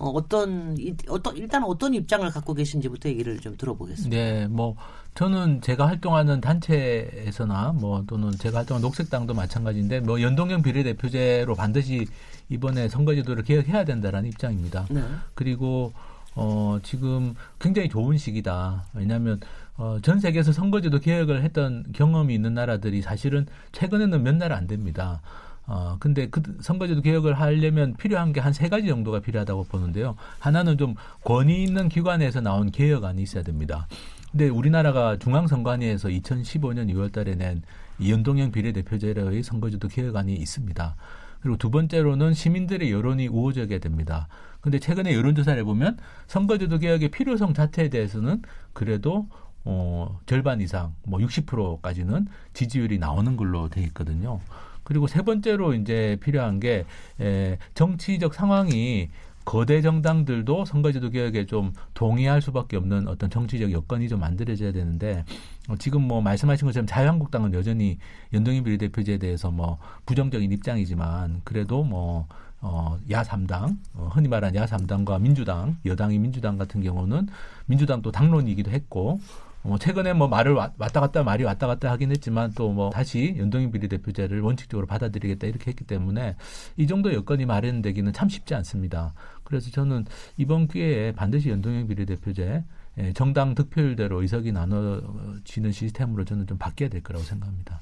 [0.00, 4.16] 어, 어떤 이- 어떤 일단 어떤 입장을 갖고 계신지부터 얘기를 좀 들어보겠습니다.
[4.16, 4.74] 네, 뭐
[5.14, 12.06] 저는 제가 활동하는 단체에서나 뭐 또는 제가 활동하는 녹색당도 마찬가지인데 뭐 연동형 비례대표제로 반드시
[12.48, 14.86] 이번에 선거제도를 개혁해야 된다라는 입장입니다.
[14.90, 15.02] 네.
[15.34, 15.92] 그리고
[16.34, 18.86] 어 지금 굉장히 좋은 시기다.
[18.94, 19.38] 왜냐하면
[19.76, 25.20] 어, 전 세계에서 선거제도 개혁을 했던 경험이 있는 나라들이 사실은 최근에는 몇 나라 안 됩니다.
[25.66, 30.14] 어, 근데 그 선거제도 개혁을 하려면 필요한 게 한 세 가지 정도가 필요하다고 보는데요.
[30.38, 33.88] 하나는 좀 권위 있는 기관에서 나온 개혁안이 있어야 됩니다.
[34.30, 37.62] 근데 우리나라가 중앙선관위에서 2015년 2월 달에 낸
[38.00, 40.96] 이 연동형 비례대표제의 선거제도 개혁안이 있습니다.
[41.40, 44.26] 그리고 두 번째로는 시민들의 여론이 우호적이어야 됩니다.
[44.60, 49.28] 근데 최근에 여론조사를 해보면 선거제도 개혁의 필요성 자체에 대해서는 그래도
[49.64, 54.40] 어, 절반 이상, 뭐 60%까지는 지지율이 나오는 걸로 돼 있거든요.
[54.84, 56.84] 그리고 세 번째로 이제 필요한 게
[57.20, 59.08] 에, 정치적 상황이
[59.44, 65.24] 거대 정당들도 선거제도 개혁에 좀 동의할 수밖에 없는 어떤 정치적 여건이 좀 만들어져야 되는데
[65.68, 67.98] 어, 지금 뭐 말씀하신 것처럼 자유한국당은 여전히
[68.32, 72.26] 연동형 비례대표제에 대해서 뭐 부정적인 입장이지만 그래도 뭐
[72.66, 77.28] 어, 야3당, 어, 흔히 말하는 야3당과 민주당, 여당이 민주당 같은 경우는
[77.66, 79.20] 민주당도 당론이기도 했고,
[79.66, 83.34] 어, 최근에 뭐 말을 와- 왔다 갔다 말이 왔다 갔다 하긴 했지만 또 뭐 다시
[83.38, 86.36] 연동형 비례대표제를 원칙적으로 받아들이겠다 이렇게 했기 때문에
[86.76, 89.14] 이 정도 여건이 마련되기는 참 쉽지 않습니다.
[89.44, 90.04] 그래서 저는
[90.36, 92.64] 이번 기회에 반드시 연동형 비례대표제
[92.98, 97.80] 예, 정당 득표율대로 의석이 나눠지는 시스템으로 저는 좀 바뀌어야 될 거라고 생각합니다.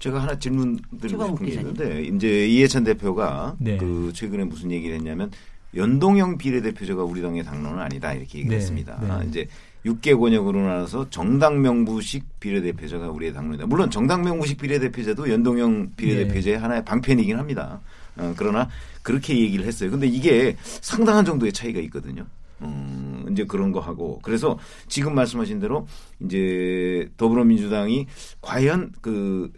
[0.00, 1.52] 제가 하나 질문 드리고 싶은 게.
[1.52, 3.76] 있는데 이제 이해찬 대표가 네.
[3.76, 5.30] 그 최근에 무슨 얘기를 했냐면
[5.76, 8.98] 연동형 비례대표제가 우리 당의 당론은 아니다 이렇게 얘기를 네, 했습니다.
[9.00, 9.10] 네.
[9.10, 9.46] 아, 이제
[9.84, 13.66] 6개 권역으로 나눠서 정당 명부식 비례대표제가 우리의 당론이다.
[13.66, 16.62] 물론 정당 명부식 비례대표제도 연동형 비례대표제의 네.
[16.62, 17.80] 하나의 방편이긴 합니다.
[18.16, 18.68] 어, 그러나
[19.02, 19.90] 그렇게 얘기를 했어요.
[19.90, 22.26] 근데 이게 상당한 정도의 차이가 있거든요.
[22.62, 25.86] 음, 이제 그런 거 하고 그래서 지금 말씀하신 대로
[26.20, 28.06] 이제 더불어민주당이
[28.42, 29.50] 과연 그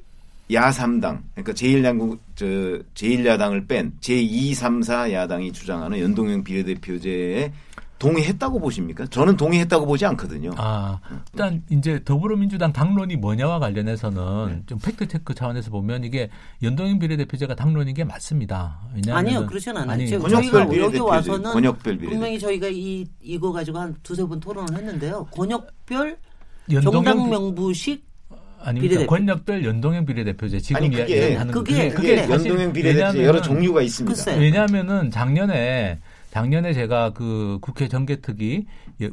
[0.52, 2.46] 야3당 그러니까 제1야당 저
[2.94, 7.52] 제1야당을 뺀 제2, 3, 4 야당이 주장하는 연동형 비례대표제에
[7.98, 9.06] 동의했다고 보십니까?
[9.06, 10.50] 저는 동의했다고 보지 않거든요.
[10.56, 10.98] 아,
[11.32, 14.62] 일단 이제 더불어민주당 당론이 뭐냐와 관련해서는 네.
[14.66, 16.28] 좀 팩트 체크 차원에서 보면 이게
[16.64, 18.80] 연동형 비례대표제가 당론인 게 맞습니다.
[18.92, 19.90] 왜냐하면 아니요, 그렇진 않아요.
[19.92, 22.10] 아니, 지금 권역별 저희가 여기 비례대표제, 와서는 권역별 비례대표.
[22.10, 25.28] 분명히 저희가 이 이거 가지고 한 두세 번 토론을 했는데요.
[25.30, 26.18] 권역별
[26.72, 28.04] 연동형 정당 비- 명부식
[28.80, 29.06] 비례대표.
[29.06, 31.96] 권역별 연동형 비례대표제 지금 아니, 그게- 이야기하는 그게- 거.
[31.96, 34.14] 그게 사실 연동형 비례대표제 여러 왜냐하면은- 종류가 있습니다.
[34.24, 34.38] 글쎄.
[34.40, 35.98] 왜냐하면은 작년에
[36.30, 38.64] 작년에 제가 그 국회 정개특위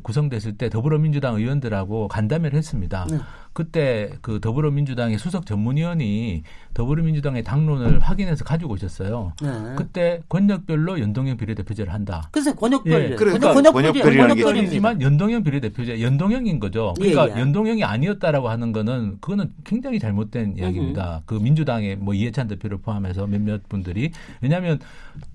[0.04, 3.08] 구성됐을 때 더불어민주당 의원들하고 간담회를 했습니다.
[3.10, 3.18] 네.
[3.54, 9.34] 그때 그 더불어민주당의 수석 전문위원이 더불어민주당의 당론을 확인해서 가지고 오셨어요.
[9.42, 9.50] 네.
[9.76, 12.30] 그때 권역별로 연동형 비례대표제를 한다.
[12.32, 13.16] 글쎄 권역별 예.
[13.16, 14.68] 그러니까 권역별이 권역별이라는 게 권역별입니다.
[14.68, 16.94] 하지만 연동형 비례대표제 연동형인 거죠.
[16.98, 17.40] 그러니까 예, 예.
[17.42, 21.24] 연동형이 아니었다라고 하는 거는 그거는 굉장히 잘못된 이야기입니다.
[21.26, 24.80] 그 민주당의 뭐 이해찬 대표를 포함해서 몇몇 분들이 왜냐하면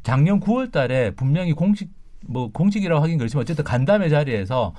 [0.02, 1.90] 작년 9월달에 분명히 공식
[2.26, 4.72] 뭐 공식이라고 하긴 그렇지만 어쨌든 간담회 자리에서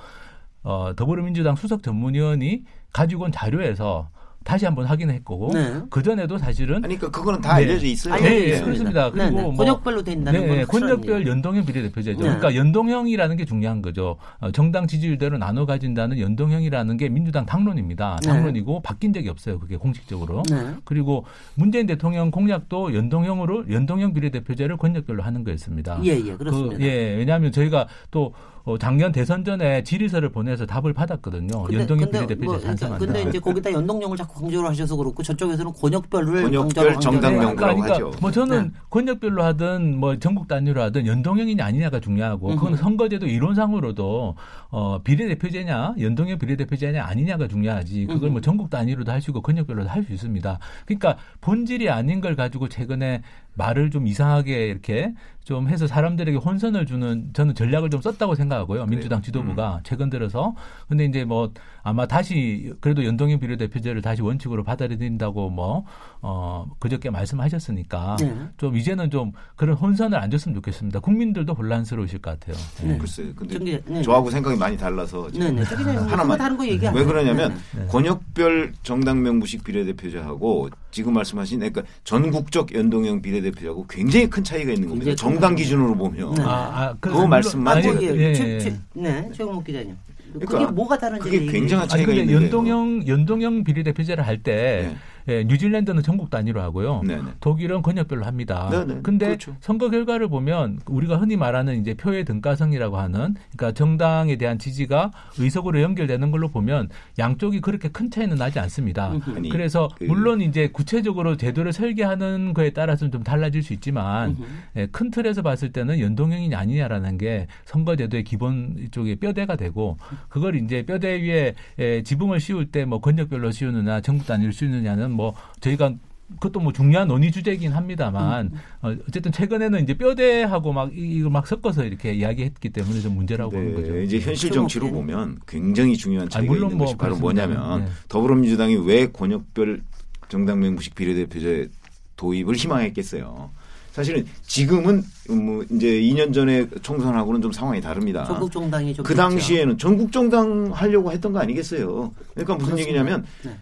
[0.62, 4.08] 어, 더불어민주당 수석 전문위원이 가지고 온 자료에서
[4.44, 5.74] 다시 한번 확인했고 네.
[5.90, 7.64] 그 전에도 사실은 아니 그러니까 그거는 다 네.
[7.64, 8.14] 알려져 있어요.
[8.14, 8.64] 알려져 네, 있습니다.
[8.64, 9.10] 그렇습니다.
[9.10, 9.42] 그리고 네, 네.
[9.42, 11.26] 뭐- 권역별로 된다는 네, 건 네, 권역별.
[11.26, 12.16] 연동형 비례대표제죠.
[12.18, 12.22] 네.
[12.22, 14.18] 그러니까 연동형이라는 게 중요한 거죠.
[14.38, 18.20] 어, 정당 지지율대로 나눠 가진다는 연동형이라는 게 민주당 당론입니다.
[18.22, 18.28] 네.
[18.28, 19.58] 당론이고 바뀐 적이 없어요.
[19.58, 20.44] 그게 공식적으로.
[20.48, 20.74] 네.
[20.84, 21.24] 그리고
[21.56, 25.98] 문재인 대통령 공약도 연동형으로 연동형 비례대표제를 권역별로 하는 거였습니다.
[26.04, 26.76] 예, 예, 그렇습니다.
[26.76, 28.32] 그, 예, 왜냐하면 저희가 또
[28.66, 31.68] 어, 작년 대선 전에 질의서를 보내서 답을 받았거든요.
[31.72, 33.06] 연동형 비례대표제 뭐, 찬성한다.
[33.06, 38.10] 근데 이제 거기다 연동형을 자꾸 강조를 하셔서 그렇고 저쪽에서는 권역별을 권역별 강조를 정당명부라고 그러니까, 하죠.
[38.20, 38.70] 뭐 저는 네.
[38.90, 42.82] 권역별로 하든 뭐 전국 단위로 하든 연동형이냐 아니냐가 중요하고 그건 음흠.
[42.82, 44.34] 선거제도 이론상으로도
[44.70, 48.40] 어 비례대표제냐 연동형 비례대표제냐 아니냐가 중요하지 그걸 뭐 음흠.
[48.40, 50.58] 전국 단위로도 할 수 있고 권역별로도 할 수 있습니다.
[50.86, 53.22] 그러니까 본질이 아닌 걸 가지고 최근에
[53.56, 55.12] 말을 좀 이상하게 이렇게
[55.44, 58.86] 좀 해서 사람들에게 혼선을 주는 저는 전략을 좀 썼다고 생각하고요.
[58.86, 60.54] 민주당 지도부가 최근 들어서.
[60.88, 61.52] 근데 이제 뭐
[61.86, 65.84] 아마 다시 그래도 연동형 비례대표제를 다시 원칙으로 받아들인다고 뭐
[66.22, 68.34] 어 그저께 말씀하셨으니까 네.
[68.56, 70.98] 좀 이제는 좀 그런 혼선을 안 줬으면 좋겠습니다.
[70.98, 72.56] 국민들도 혼란스러우실 것 같아요.
[72.82, 72.98] 네.
[72.98, 73.28] 글쎄요.
[73.36, 74.02] 근데 저기, 네.
[74.02, 75.30] 저하고 생각이 많이 달라서.
[75.30, 76.36] 저기 그냥 하나만.
[76.38, 77.04] 다른 거 얘기 안 왜.
[77.04, 77.86] 그러냐면 네네.
[77.88, 84.88] 권역별 정당 명 부식 비례대표제하고 지금 말씀하신 그러니까 전국적 연동형 비례대표제하고 굉장히 큰 차이가 있는
[84.88, 85.14] 겁니다.
[85.14, 86.42] 정당 기준으로 보면 네.
[86.42, 88.58] 아, 아, 그거 물론- 말씀만 제가- 저기, 예, 최- 예.
[88.58, 89.96] 최- 네, 최영목 기자님.
[90.40, 92.42] 그게 그러니까 뭐가 다른지 그게 굉장한 차이가 근데 있는데요.
[92.44, 94.94] 연동형 연동형 비례대표제를 할때
[95.28, 97.02] 예, 뉴질랜드는 전국 단위로 하고요.
[97.04, 97.22] 네, 네.
[97.40, 98.68] 독일은 권역별로 합니다.
[98.70, 99.00] 네, 네.
[99.02, 99.56] 근데 그렇죠.
[99.60, 105.80] 선거 결과를 보면 우리가 흔히 말하는 이제 표의 등가성이라고 하는 그러니까 정당에 대한 지지가 의석으로
[105.82, 109.12] 연결되는 걸로 보면 양쪽이 그렇게 큰 차이는 나지 않습니다.
[109.34, 114.36] 아니, 그래서 그- 물론 이제 구체적으로 제도를 설계하는 거에 따라서는 좀 달라질 수 있지만.
[114.76, 119.96] 예, 큰 틀에서 봤을 때는 연동형이냐 아니냐라는 게 선거제도의 기본 쪽에 뼈대가 되고
[120.28, 125.34] 그걸 이제 뼈대 위에 예, 지붕을 씌울 때 뭐 권역별로 씌우느냐 전국 단위로 씌우느냐는 뭐
[125.60, 125.94] 저희가
[126.34, 128.50] 그것도 뭐 중요한 논의 주제이긴 합니다만
[128.82, 133.52] 어, 어쨌든 최근에는 이제 뼈대하고 막 이- 이걸 막 섞어서 이렇게 이야기했기 때문에 좀 문제라고
[133.52, 133.92] 보는 거죠.
[133.92, 137.46] 네, 이제 현실 최고- 정치로 보면 굉장히 중요한 차이가 물론 있는 뭐 것이 바로 그렇습니다.
[137.46, 137.90] 뭐냐면 네.
[138.08, 139.82] 더불어민주당이 왜 권역별
[140.28, 141.68] 정당 명부식 비례대표제
[142.16, 143.50] 도입을 희망했겠어요.
[143.92, 148.24] 사실은 지금은 뭐 이제 2년 전에 총선하고는 좀 상황이 다릅니다.
[148.24, 149.22] 전국 정당이 좀그 있죠.
[149.22, 152.12] 당시에는 전국 정당 하려고 했던 거 아니겠어요.
[152.34, 152.80] 그러니까 무슨 그렇습니다.
[152.80, 153.56] 얘기냐면 네.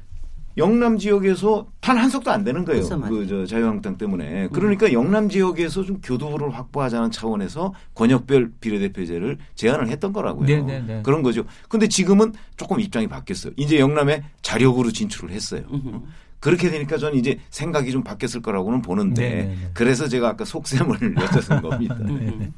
[0.57, 2.81] 영남 지역에서 단 한 석도 안 되는 거예요.
[2.81, 3.99] 그래서 그저 자유한국당 음.
[3.99, 4.49] 때문에.
[4.53, 10.47] 그러니까 영남 지역에서 좀 교도를 확보하자는 차원에서 권역별 비례대표제를 제안을 했던 거라고요.
[10.47, 11.03] 네, 네, 네.
[11.03, 11.45] 그런 거죠.
[11.69, 13.53] 근데 지금은 조금 입장이 바뀌었어요.
[13.57, 15.63] 이제 영남에 자력으로 진출을 했어요.
[15.73, 16.01] 음흠.
[16.45, 19.71] 그렇게 되니까 저는 이제 생각이 좀 바뀌었을 거라고는 보는데 네, 네, 네.
[19.73, 21.95] 그래서 제가 아까 속셈을 여쭤본 겁니다.
[21.97, 22.53] 네네.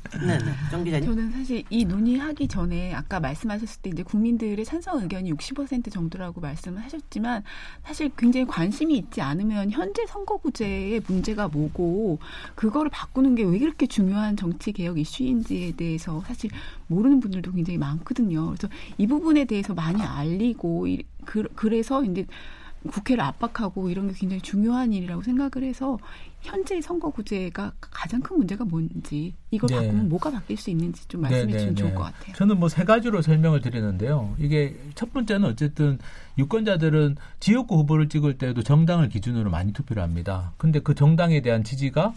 [0.73, 1.09] 정 기자님.
[1.09, 6.83] 저는 사실 이 논의하기 전에 아까 말씀하셨을 때 이제 국민들의 찬성 의견이 60% 정도라고 말씀을
[6.83, 7.45] 하셨지만
[7.85, 12.19] 사실 굉장히 관심이 있지 않으면 현재 선거구제의 문제가 뭐고
[12.57, 16.51] 그거를 바꾸는 게왜 그렇게 중요한 정치 개혁 이슈인지에 대해서 사실
[16.89, 18.47] 모르는 분들도 굉장히 많거든요.
[18.47, 18.67] 그래서
[18.99, 22.27] 이 부분에 대해서 많이 알리고 이- 그, 그래서 이제
[22.87, 25.99] 국회를 압박하고 이런 게 굉장히 중요한 일이라고 생각을 해서
[26.43, 29.77] 현재 선거구제가 가장 큰 문제가 뭔지 이걸 네.
[29.77, 31.95] 바꾸면 뭐가 바뀔 수 있는지 좀 말씀해 네, 네, 주시면 좋을 네.
[31.97, 32.35] 것 같아요.
[32.37, 34.35] 저는 뭐 세 가지로 설명을 드리는데요.
[34.39, 35.99] 이게 첫 번째는 어쨌든
[36.39, 40.53] 유권자들은 지역구 후보를 찍을 때도 정당을 기준으로 많이 투표를 합니다.
[40.57, 42.13] 근데 그 정당에 대한 지지가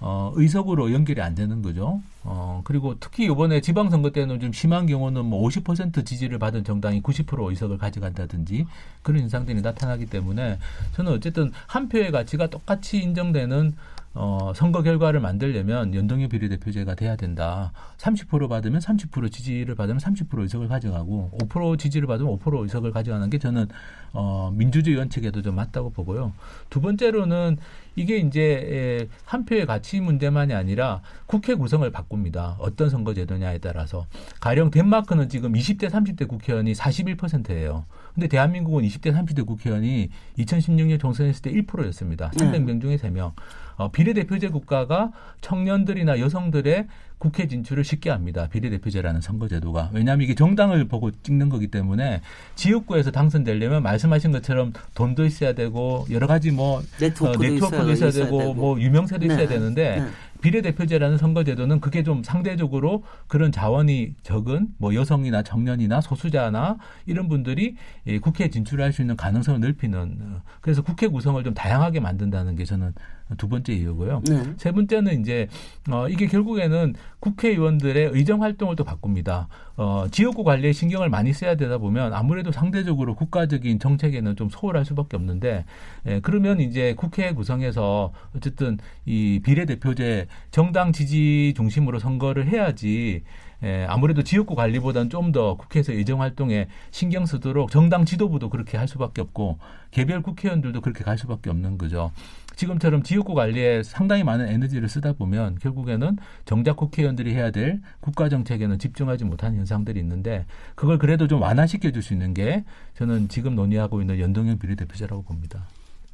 [0.00, 2.02] 어, 의석으로 연결이 안 되는 거죠.
[2.24, 7.48] 어, 그리고 특히 이번에 지방선거 때는 좀 심한 경우는 뭐 50% 지지를 받은 정당이 90%
[7.50, 8.66] 의석을 가져간다든지
[9.02, 10.58] 그런 현상들이 나타나기 때문에
[10.92, 13.74] 저는 어쨌든 한 표의 가치가 똑같이 인정되는
[14.16, 17.72] 어, 선거 결과를 만들려면 연동형 비례대표제가 돼야 된다.
[17.98, 23.38] 30% 받으면 30% 지지를 받으면 30% 의석을 가져가고 5% 지지를 받으면 5% 의석을 가져가는 게
[23.38, 23.66] 저는
[24.14, 26.32] 어, 민주주의 원칙에도 좀 맞다고 보고요.
[26.70, 27.58] 두 번째로는
[27.96, 32.56] 이게 이제 에, 한 표의 가치 문제만이 아니라 국회 구성을 바꿉니다.
[32.60, 34.06] 어떤 선거제도냐에 따라서
[34.40, 37.84] 가령 덴마크는 지금 20대 30대 국회의원이 41%예요.
[38.14, 42.30] 근데 대한민국은 20대 30대 국회의원이 2016년 총선했을 때 1%였습니다.
[42.30, 43.32] 300명 중에 3명.
[43.76, 46.86] 어, 비례대표제 국가가 청년들이나 여성들의
[47.18, 48.48] 국회 진출을 쉽게 합니다.
[48.50, 49.90] 비례대표제라는 선거제도가.
[49.92, 52.20] 왜냐하면 이게 정당을 보고 찍는 거기 때문에
[52.54, 58.54] 지역구에서 당선되려면 말씀하신 것처럼 돈도 있어야 되고 여러 가지 뭐 네트워크도, 어, 네트워크도 있어야, 되고,
[58.54, 59.46] 뭐 유명세도 있어야 네.
[59.46, 60.06] 되는데 네.
[60.44, 66.76] 비례대표제라는 선거제도는 그게 좀 상대적으로 그런 자원이 적은 뭐 여성이나 청년이나 소수자나
[67.06, 72.00] 이런 분들이 이 국회에 진출할 수 있는 가능성을 넓히는 어, 그래서 국회 구성을 좀 다양하게
[72.00, 72.92] 만든다는 게 저는
[73.38, 74.22] 두 번째 이유고요.
[74.28, 74.54] 네.
[74.58, 75.48] 세 번째는 이제
[75.90, 79.48] 어 이게 결국에는 국회의원들의 의정 활동을 또 바꿉니다.
[79.76, 85.16] 어 지역구 관리에 신경을 많이 써야 되다 보면 아무래도 상대적으로 국가적인 정책에는 좀 소홀할 수밖에
[85.16, 85.64] 없는데
[86.06, 93.24] 예, 그러면 이제 국회 구성에서 어쨌든 이 비례대표제 정당 지지 중심으로 선거를 해야지
[93.64, 98.86] 예, 아무래도 지역구 관리보다는 좀 더 국회에서 예정 활동에 신경 쓰도록 정당 지도부도 그렇게 할
[98.86, 99.58] 수밖에 없고
[99.90, 102.12] 개별 국회의원들도 그렇게 갈 수밖에 없는 거죠.
[102.56, 108.78] 지금처럼 지역구 관리에 상당히 많은 에너지를 쓰다 보면 결국에는 정작 국회의원들이 해야 될 국가 정책에는
[108.78, 112.64] 집중하지 못하는 현상들이 있는데 그걸 그래도 좀 완화시켜 줄 수 있는 게
[112.98, 115.66] 저는 지금 논의하고 있는 연동형 비례대표제라고 봅니다.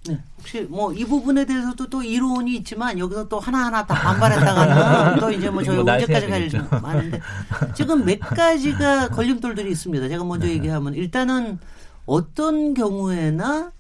[0.07, 0.19] 네.
[0.39, 5.51] 혹시 뭐 이 부분에 대해서도 또 이론이 있지만 여기서 또 하나하나 다 반발했다가는 또 이제
[5.51, 7.21] 뭐 저희 뭐 언제까지 날새야 갈 많은데
[7.75, 10.09] 지금 몇 가지가 걸림돌들이 있습니다.
[10.09, 10.55] 제가 먼저 네.
[10.55, 11.59] 얘기하면 일단은
[12.07, 13.73] 어떤 경우에나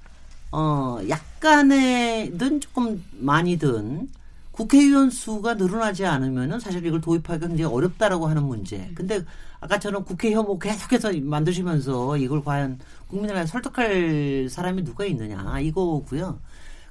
[0.52, 4.08] 어 약간의든 조금 많이 든
[4.52, 8.90] 국회의원 수가 늘어나지 않으면은 사실 이걸 도입하기가 굉장히 어렵다라고 하는 문제.
[8.94, 9.24] 근데
[9.60, 16.38] 아까처럼 국회 혐오 계속해서 만드시면서 이걸 과연 국민을 설득할 사람이 누가 있느냐 이거고요.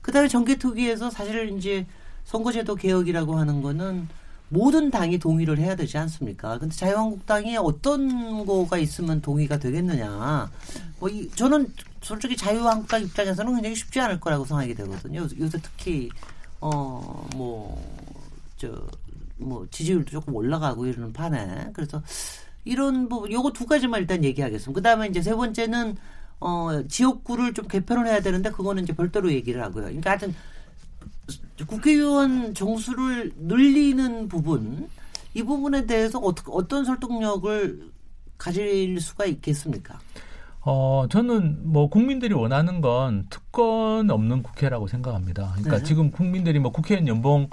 [0.02, 1.86] 그다음에 정개특위에서 사실 이제
[2.24, 4.08] 선거제도 개혁이라고 하는 거는
[4.50, 6.58] 모든 당이 동의를 해야 되지 않습니까?
[6.58, 10.50] 근데 자유한국당이 어떤 거가 있으면 동의가 되겠느냐.
[11.00, 11.72] 뭐, 이, 저는
[12.02, 15.28] 솔직히 자유한국당 입장에서는 굉장히 쉽지 않을 거라고 생각이 되거든요.
[15.40, 16.10] 요새 특히,
[16.62, 17.82] 어, 뭐,
[18.58, 18.88] 저,
[19.38, 21.70] 뭐, 지지율도 조금 올라가고 이러는 판에.
[21.74, 22.02] 그래서
[22.66, 24.74] 이런 부분, 요거 두 가지만 일단 얘기하겠습니다.
[24.74, 25.98] 그 다음에 이제 세 번째는,
[26.40, 29.86] 어, 지역구를 좀 개편을 해야 되는데 그거는 이제 별도로 얘기를 하고요.
[29.86, 30.34] 그러니까 하여튼
[31.68, 34.90] 국회의원 정수를 늘리는 부분
[35.34, 37.92] 이 부분에 대해서 어떻게 어떤 설득력을
[38.38, 40.00] 가질 수가 있겠습니까?
[40.62, 45.54] 어, 저는 뭐 국민들이 원하는 건 특권 없는 국회라고 생각합니다.
[45.54, 45.84] 그러니까 네.
[45.84, 47.50] 지금 국민들이 뭐 국회의원 연봉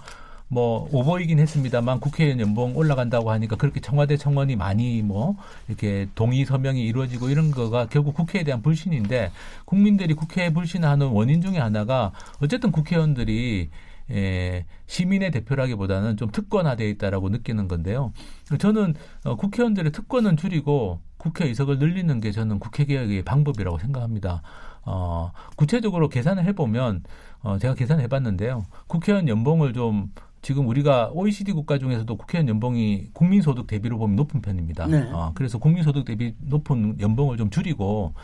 [0.48, 5.36] 뭐 오버이긴 했습니다만 국회의원 연봉 올라간다고 하니까 그렇게 청와대 청원이 많이 뭐
[5.68, 9.32] 이렇게 동의 서명이 이루어지고 이런 거가 결국 국회에 대한 불신인데
[9.64, 13.70] 국민들이 국회에 불신하는 원인 중에 하나가 어쨌든 국회의원들이
[14.12, 18.12] 예, 시민의 대표라기보다는 좀 특권화되어 있다라고 느끼는 건데요.
[18.58, 18.94] 저는
[19.24, 24.42] 어, 국회의원들의 특권은 줄이고 국회 의석을 늘리는 게 저는 국회 개혁의 방법이라고 생각합니다.
[24.84, 27.02] 어, 구체적으로 계산을 해보면
[27.42, 28.64] 어, 제가 계산을 해봤는데요.
[28.86, 34.86] 국회의원 연봉을 좀 지금 우리가 OECD 국가 중에서도 국회의원 연봉이 국민소득 대비로 보면 높은 편입니다.
[34.86, 35.10] 네.
[35.12, 38.14] 어, 그래서 국민소득 대비 높은 연봉을 좀 줄이고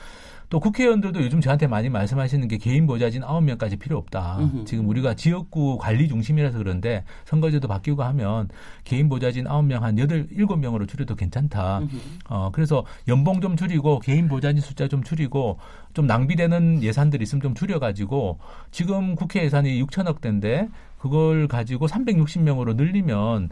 [0.53, 4.36] 또 국회의원들도 요즘 저한테 많이 말씀하시는 게 개인 보좌진 9명까지 필요 없다.
[4.38, 4.64] 음흠.
[4.66, 8.50] 지금 우리가 지역구 관리 중심이라서 그런데 선거제도 바뀌고 하면
[8.84, 11.80] 개인 보좌진 9명 한 8, 7명으로 줄여도 괜찮다.
[12.28, 15.57] 어, 그래서 연봉 좀 줄이고 개인 보좌진 숫자 좀 줄이고
[15.94, 18.38] 좀 낭비되는 예산들 있으면 좀 줄여가지고
[18.72, 23.48] 지금 국회 예산이 6천억 대인데 그걸 가지고 360명으로 늘리면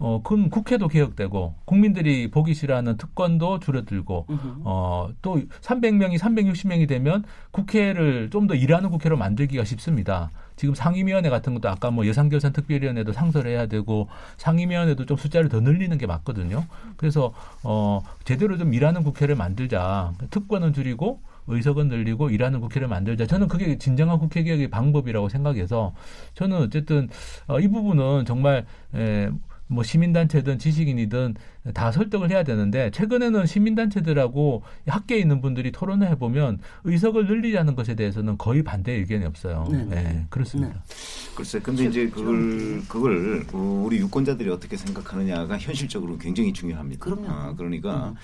[0.00, 4.26] 어, 그건 국회도 개혁되고 국민들이 보기 싫어하는 특권도 줄어들고.
[4.64, 7.22] 어, 또 300명이 360명이 되면
[7.52, 10.30] 국회를 좀 더 일하는 국회로 만들기가 쉽습니다.
[10.56, 15.96] 지금 상임위원회 같은 것도 아까 뭐 예산결산 특별위원회도 상설해야 되고 상임위원회도 좀 숫자를 더 늘리는
[15.96, 16.64] 게 맞거든요.
[16.96, 17.32] 그래서
[17.62, 20.12] 어, 제대로 좀 일하는 국회를 만들자.
[20.30, 23.26] 특권은 줄이고 의석은 늘리고 일하는 국회를 만들자.
[23.26, 25.94] 저는 그게 진정한 국회 개혁의 방법이라고 생각해서
[26.34, 27.08] 저는 어쨌든
[27.46, 29.30] 어, 이 부분은 정말 에,
[29.70, 31.36] 뭐 시민단체든 지식인이든
[31.74, 38.36] 다 설득을 해야 되는데 최근에는 시민단체들하고 학계에 있는 분들이 토론을 해보면 의석을 늘리자는 것에 대해서는
[38.36, 39.68] 거의 반대 의견이 없어요.
[39.70, 40.26] 네, 네, 네.
[40.28, 40.82] 그렇습니다.
[41.36, 47.04] 글쎄, 근데 이제 그걸 그걸 어, 우리 유권자들이 어떻게 생각하느냐가 현실적으로 굉장히 중요합니다.
[47.04, 47.28] 그럼요.
[47.28, 48.14] 아, 그러니까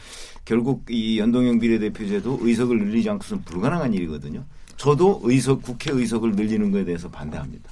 [0.45, 4.45] 결국 이 연동형 비례대표제도 의석을 늘리지 않고서는 불가능한 일이거든요.
[4.77, 7.71] 저도 의석 국회 의석을 늘리는 것에 대해서 반대합니다.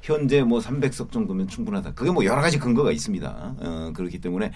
[0.00, 1.94] 현재 뭐 300석 정도면 충분하다.
[1.94, 3.54] 그게 뭐 여러 가지 근거가 있습니다.
[3.58, 4.52] 어, 그렇기 때문에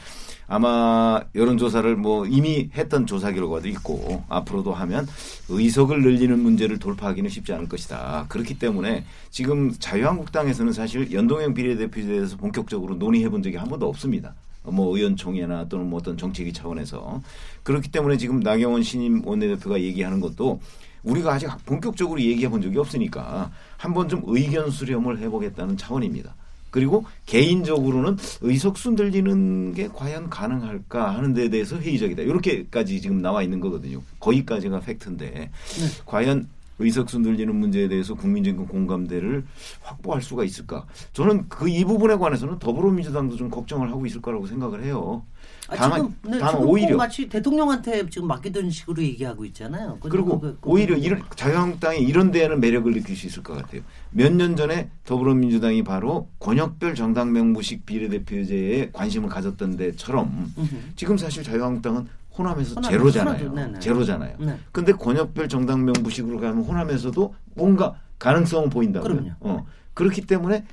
[0.46, 5.06] 아마 여론 조사를 뭐 이미 했던 조사 결과도 있고 앞으로도 하면
[5.48, 8.26] 의석을 늘리는 문제를 돌파하기는 쉽지 않을 것이다.
[8.28, 14.34] 그렇기 때문에 지금 자유한국당에서는 사실 연동형 비례대표에 대해서 본격적으로 논의해 본 적이 한 번도 없습니다.
[14.62, 17.22] 뭐 의원총회나 또는 뭐 어떤 정책위 차원에서
[17.62, 20.60] 그렇기 때문에 지금 나경원 신임 원내대표가 얘기하는 것도
[21.06, 26.34] 우리가 아직 본격적으로 얘기해 본 적이 없으니까 한번 좀 의견 수렴을 해보겠다는 차원입니다.
[26.70, 32.22] 그리고 개인적으로는 의석수 늘리는 게 과연 가능할까 하는 데 대해서 회의적이다.
[32.22, 34.02] 이렇게까지 지금 나와 있는 거거든요.
[34.20, 35.50] 거기까지가 팩트인데
[36.04, 36.48] 과연
[36.78, 39.46] 의석수 늘리는 문제에 대해서 국민적인 공감대를
[39.80, 40.84] 확보할 수가 있을까?
[41.14, 45.22] 저는 그 이 부분에 관해서는 더불어민주당도 좀 걱정을 하고 있을 거라고 생각을 해요.
[45.68, 49.98] 아, 다만, 지금, 네, 다만 지금 오히려 꼭 마치 대통령한테 지금 맡기던 식으로 얘기하고 있잖아요.
[50.00, 53.80] 그리고 그- 그- 오히려 이런 자유한국당이 이런 데에는 매력을 느낄 수 있을 것 같아요.
[54.10, 60.52] 몇 년 전에 더불어민주당이 바로 권역별 정당 명부식 비례대표제에 관심을 가졌던 데처럼.
[60.94, 62.06] 지금 사실 자유한국당은
[62.38, 63.52] 호남에서 호남, 제로잖아요.
[63.54, 63.78] 네네.
[63.80, 64.36] 제로잖아요.
[64.38, 64.56] 네.
[64.70, 69.10] 근데 권역별 정당 명부식으로 가면 호남에서도 뭔가 가능성은 보인다고요.
[69.14, 69.30] 그럼요.
[69.40, 69.66] 어.
[69.94, 70.64] 그렇기 때문에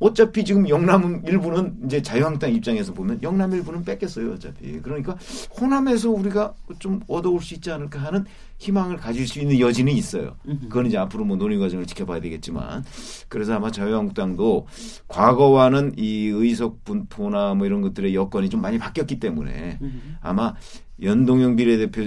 [0.00, 4.80] 어차피 지금 영남 일부는 이제 자유한국당 입장에서 보면 영남 일부는 뺏겼어요 어차피.
[4.80, 5.16] 그러니까
[5.60, 8.24] 호남에서 우리가 좀 얻어올 수 있지 않을까 하는
[8.58, 10.36] 희망을 가질 수 있는 여지는 있어요.
[10.62, 12.84] 그건 이제 앞으로 뭐 논의 과정을 지켜봐야 되겠지만.
[13.28, 14.66] 그래서 아마 자유한국당도
[15.08, 19.78] 과거와는 이 의석 분포나 뭐 이런 것들의 여건이 좀 많이 바뀌었기 때문에
[20.20, 20.54] 아마
[21.02, 22.02] 연동형 비례대표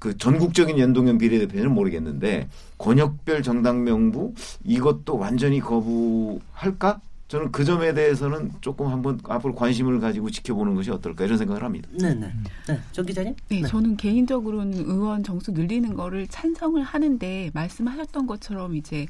[0.00, 2.48] 그 전국적인 연동형 비례대표는 모르겠는데
[2.78, 4.34] 권역별 정당 명부
[4.64, 7.00] 이것도 완전히 거부할까?
[7.28, 11.88] 저는 그 점에 대해서는 조금 한번 앞으로 관심을 가지고 지켜보는 것이 어떨까 이런 생각을 합니다.
[11.92, 12.32] 네네.
[12.66, 12.80] 네.
[12.90, 13.36] 정 기자님?
[13.48, 19.06] 네, 저는 개인적으로는 의원 정수 늘리는 거를 찬성을 하는데 말씀하셨던 것처럼 이제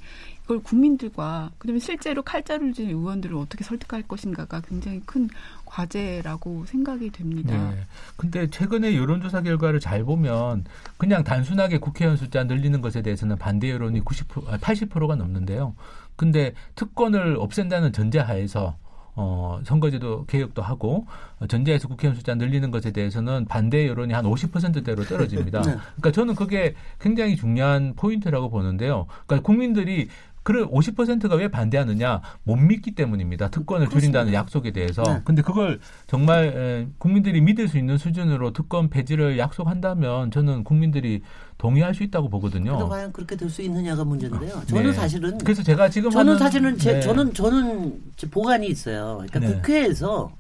[0.50, 5.28] 이걸 국민들과 그다음에 실제로 칼자루를 쥔 의원들을 어떻게 설득할 것인가가 굉장히 큰
[5.64, 7.70] 과제라고 생각이 됩니다.
[7.70, 7.84] 네.
[8.16, 10.64] 근데 최근에 여론조사 결과를 잘 보면
[10.96, 15.76] 그냥 단순하게 국회의원 숫자 늘리는 것에 대해서는 반대 여론이 90% 80%가 넘는데요.
[16.16, 18.76] 근데 특권을 없앤다는 전제하에서
[19.22, 21.06] 어, 선거제도 개혁도 하고
[21.38, 25.60] 어, 전제해서 국회의원 숫자 늘리는 것에 대해서는 반대 여론이 한 50%대로 떨어집니다.
[25.62, 25.76] 네.
[25.96, 29.06] 그러니까 저는 그게 굉장히 중요한 포인트라고 보는데요.
[29.26, 30.08] 그러니까 국민들이
[30.42, 33.50] 그를 50%가 왜 반대하느냐 못 믿기 때문입니다.
[33.50, 34.00] 특권을 그렇습니다.
[34.00, 35.02] 줄인다는 약속에 대해서.
[35.02, 35.20] 네.
[35.24, 41.20] 근데 그걸 정말 국민들이 믿을 수 있는 수준으로 특권 폐지를 약속한다면 저는 국민들이
[41.58, 42.72] 동의할 수 있다고 보거든요.
[42.72, 44.62] 그래도 과연 그렇게 될 수 있느냐가 문제인데요.
[44.66, 44.92] 저는 네.
[44.92, 47.00] 사실은 그래서 제가 지금 저는 사실은 제, 네.
[47.00, 49.24] 저는 저는 보관이 있어요.
[49.26, 49.54] 그러니까 네.
[49.56, 50.32] 국회에서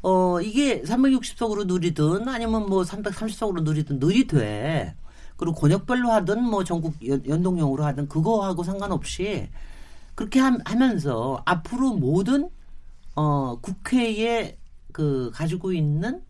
[0.00, 4.94] 어 이게 360석으로 누리든 아니면 뭐 330석으로 누리든 돼.
[5.42, 9.48] 그리고 권역별로 하든 뭐 전국 연동형으로 하든 그거하고 상관없이
[10.14, 12.48] 그렇게 하면서 앞으로 모든
[13.16, 14.56] 어 국회에
[14.92, 16.22] 그 가지고 있는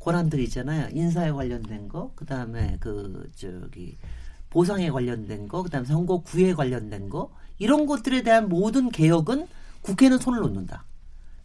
[0.00, 0.90] 권한들이 있잖아요.
[0.92, 3.96] 인사에 관련된 거, 그 다음에 그 저기
[4.50, 9.48] 보상에 관련된 거, 그 다음에 선거 구에 관련된 거 이런 것들에 대한 모든 개혁은
[9.80, 10.84] 국회는 손을 놓는다.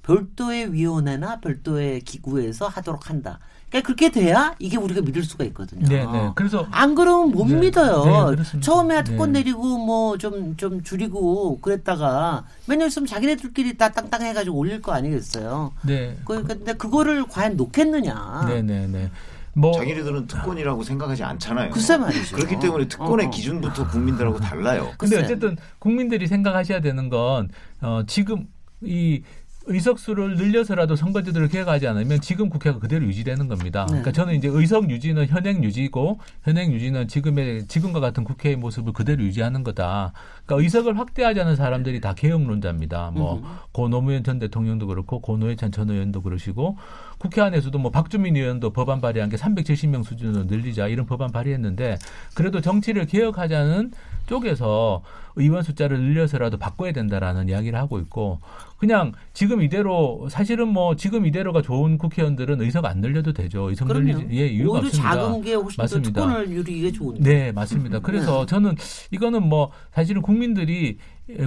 [0.01, 3.39] 별도의 위원회나 별도의 기구에서 하도록 한다.
[3.73, 5.87] 그러니까 그렇게 돼야 이게 우리가 믿을 수가 있거든요.
[5.87, 6.31] 네, 네.
[6.35, 8.29] 그래서 안 그러면 못 네, 믿어요.
[8.35, 9.39] 네, 처음에 특권 네.
[9.39, 15.73] 내리고 뭐 좀좀 좀 줄이고 그랬다가 몇 년 있으면 자기네들끼리 다 땅땅해가지고 올릴 거 아니겠어요.
[15.81, 16.15] 네.
[16.23, 18.45] 그, 근데 그거를 과연 놓겠느냐.
[18.47, 19.09] 네, 네, 네.
[19.55, 21.71] 뭐 자기네들은 특권이라고 생각하지 않잖아요.
[21.71, 22.35] 글쎄 말이죠.
[22.35, 23.31] 그렇기 때문에 특권의 어, 어.
[23.31, 24.91] 기준부터 국민들하고 달라요.
[24.99, 27.49] 근데 어쨌든 국민들이 생각하셔야 되는 건
[27.81, 28.45] 어, 지금
[28.81, 29.23] 이
[29.65, 33.81] 의석수를 늘려서라도 선거제도를 개혁하지 않으면 지금 국회가 그대로 유지되는 겁니다.
[33.85, 33.87] 네.
[33.91, 39.23] 그러니까 저는 이제 의석 유지는 현행 유지고 현행 유지는 지금의 지금과 같은 국회의 모습을 그대로
[39.23, 40.13] 유지하는 거다.
[40.45, 43.11] 그러니까 의석을 확대하자는 사람들이 다 개혁론자입니다.
[43.11, 43.41] 뭐
[43.73, 46.77] 고 노무현 전 대통령도 그렇고 고 노회찬 전 의원도 그러시고
[47.23, 51.97] 국회 안에서도 뭐 박주민 의원도 법안 발의한 게 370명 수준으로 늘리자 이런 법안 발의했는데
[52.35, 53.93] 그래도 정치를 개혁하자는
[54.27, 55.01] 쪽에서
[55.37, 58.39] 의원 숫자를 늘려서라도 바꿔야 된다라는 이야기를 하고 있고
[58.77, 63.69] 그냥 지금 이대로 사실은 뭐 지금 이대로가 좋은 국회의원들은 의석 안 늘려도 되죠.
[63.69, 65.15] 의석 늘리지 예 이유가 없습니다.
[65.15, 66.11] 작은 게 훨씬 맞습니다.
[66.11, 67.21] 더 특권을 유리하게 좋은데.
[67.23, 67.99] 네 맞습니다.
[67.99, 68.45] 그래서 네.
[68.47, 68.75] 저는
[69.11, 70.97] 이거는 뭐 사실은 국민들이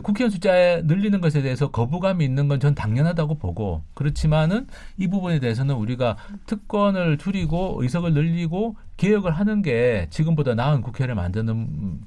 [0.02, 4.66] 국회의원 숫자 늘리는 것에 대해서 거부감이 있는 건 전 당연하다고 보고 그렇지만은
[4.96, 6.16] 이 부분에 대해서는 우리가
[6.46, 12.00] 특권을 줄이고 의석을 늘리고 개혁을 하는 게 지금보다 나은 국회를 만드는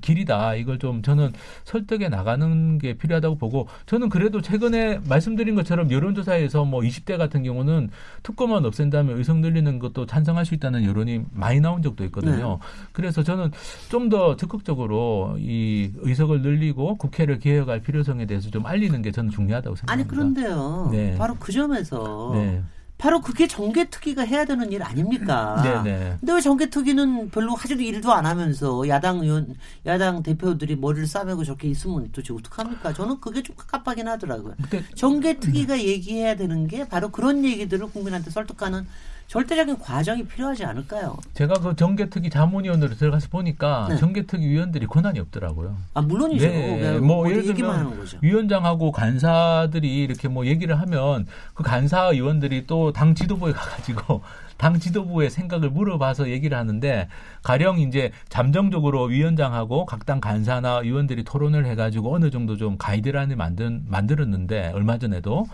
[0.00, 0.56] 길이다.
[0.56, 1.30] 이걸 좀 저는
[1.64, 7.90] 설득해 나가는 게 필요하다고 보고 저는 그래도 최근에 말씀드린 것처럼 여론조사에서 뭐 20대 같은 경우는
[8.24, 12.58] 특검만 없앤다면 의석 늘리는 것도 찬성할 수 있다는 여론이 많이 나온 적도 있거든요.
[12.60, 12.66] 네.
[12.92, 13.50] 그래서 저는
[13.88, 19.74] 좀 더 적극적으로 이 의석을 늘리고 국회를 개혁할 필요성에 대해서 좀 알리는 게 저는 중요하다고
[19.74, 19.92] 생각합니다.
[19.92, 20.88] 아니 그런데요.
[20.92, 21.16] 네.
[21.18, 22.62] 바로 그 점에서 네.
[22.98, 25.60] 바로 그게 정계특위가 해야 되는 일 아닙니까?
[25.62, 25.98] 네네.
[25.98, 26.16] 네.
[26.18, 31.68] 근데 왜 정계특위는 별로 하지도 일도 안 하면서 야당 의원, 야당 대표들이 머리를 싸매고 저렇게
[31.68, 32.94] 있으면 도대체 어떡합니까?
[32.94, 34.54] 저는 그게 좀 깝깝하긴 하더라고요.
[34.94, 35.84] 정계특위가 네.
[35.84, 38.86] 얘기해야 되는 게 바로 그런 얘기들을 국민한테 설득하는
[39.28, 41.16] 절대적인 과정이 필요하지 않을까요?
[41.34, 43.96] 제가 그 정개특위 자문위원으로 들어가서 보니까 네.
[43.96, 45.76] 정개특위 위원들이 권한이 없더라고요.
[45.94, 46.46] 아 물론이죠.
[46.46, 46.98] 네.
[46.98, 53.14] 뭐, 뭐 예를 들면 위원장하고 간사들이 이렇게 뭐 얘기를 하면 그 간사 의원들이 또 당
[53.14, 54.22] 지도부에 가가지고
[54.56, 57.08] 당 지도부의 생각을 물어봐서 얘기를 하는데
[57.42, 63.82] 가령 이제 잠정적으로 위원장하고 각 당 간사나 의원들이 토론을 해가지고 어느 정도 좀 가이드라인을 만든
[63.88, 65.46] 만들었는데 얼마 전에도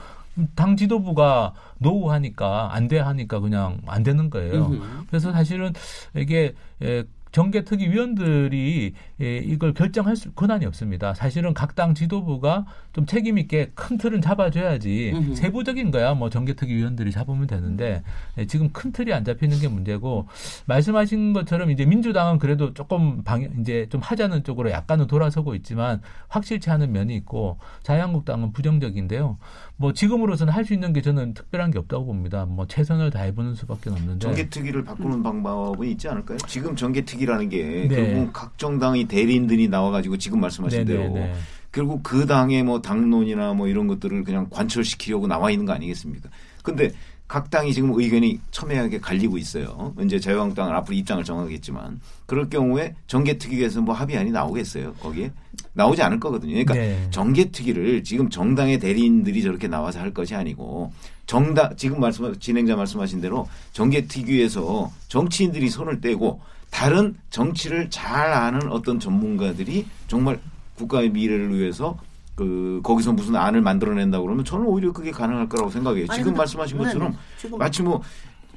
[0.54, 4.70] 당 지도부가 노후하니까 안 돼 하니까 그냥 안 되는 거예요.
[5.08, 5.72] 그래서 사실은
[6.16, 11.14] 이게 에, 정계특위 위원들이 예, 이걸 결정할 수, 권한이 없습니다.
[11.14, 15.34] 사실은 각 당 지도부가 좀 책임 있게 큰 틀은 잡아줘야지 음흠.
[15.36, 18.02] 세부적인 거야 뭐 정계특위 위원들이 잡으면 되는데
[18.36, 20.26] 예, 지금 큰 틀이 안 잡히는 게 문제고
[20.66, 26.70] 말씀하신 것처럼 이제 민주당은 그래도 조금 방 이제 좀 하자는 쪽으로 약간은 돌아서고 있지만 확실치
[26.70, 29.38] 않은 면이 있고 자유한국당은 부정적인데요.
[29.76, 32.44] 뭐 지금으로서는 할 수 있는 게 저는 특별한 게 없다고 봅니다.
[32.46, 34.20] 뭐 최선을 다해보는 수밖에 없는데.
[34.20, 36.38] 정계특위를 바꾸는 방법은 있지 않을까요?
[36.46, 37.96] 지금 정계특위 라는 게 네.
[37.96, 41.34] 결국 각 정당의 대리인들이 나와가지고 지금 말씀하신 네, 대로 네, 네.
[41.70, 46.28] 결국 그 당의 뭐 당론이나 뭐 이런 것들을 그냥 관철시키려고 나와 있는 거 아니겠습니까?
[46.62, 46.92] 근데
[47.32, 49.94] 각 당이 지금 의견이 첨예하게 갈리고 있어요.
[50.04, 54.92] 이제 자유한국당은 앞으로 입장을 정하겠지만 그럴 경우에 정계특위에서 뭐 합의안이 나오겠어요?
[55.00, 55.32] 거기에
[55.72, 56.52] 나오지 않을 거거든요.
[56.52, 57.06] 그러니까 네.
[57.10, 60.92] 정계특위를 지금 정당의 대리인들이 저렇게 나와서 할 것이 아니고
[61.24, 66.42] 정당 지금 말씀 진행자 말씀하신 대로 정계특위에서 정치인들이 손을 떼고
[66.72, 70.40] 다른 정치를 잘 아는 어떤 전문가들이 정말
[70.74, 71.98] 국가의 미래를 위해서
[72.34, 76.06] 그 거기서 무슨 안을 만들어낸다고 그러면 저는 오히려 그게 가능할 거라고 생각해요.
[76.08, 77.18] 아니, 지금 말씀하신 네, 것처럼 네.
[77.38, 78.00] 지금 마치 뭐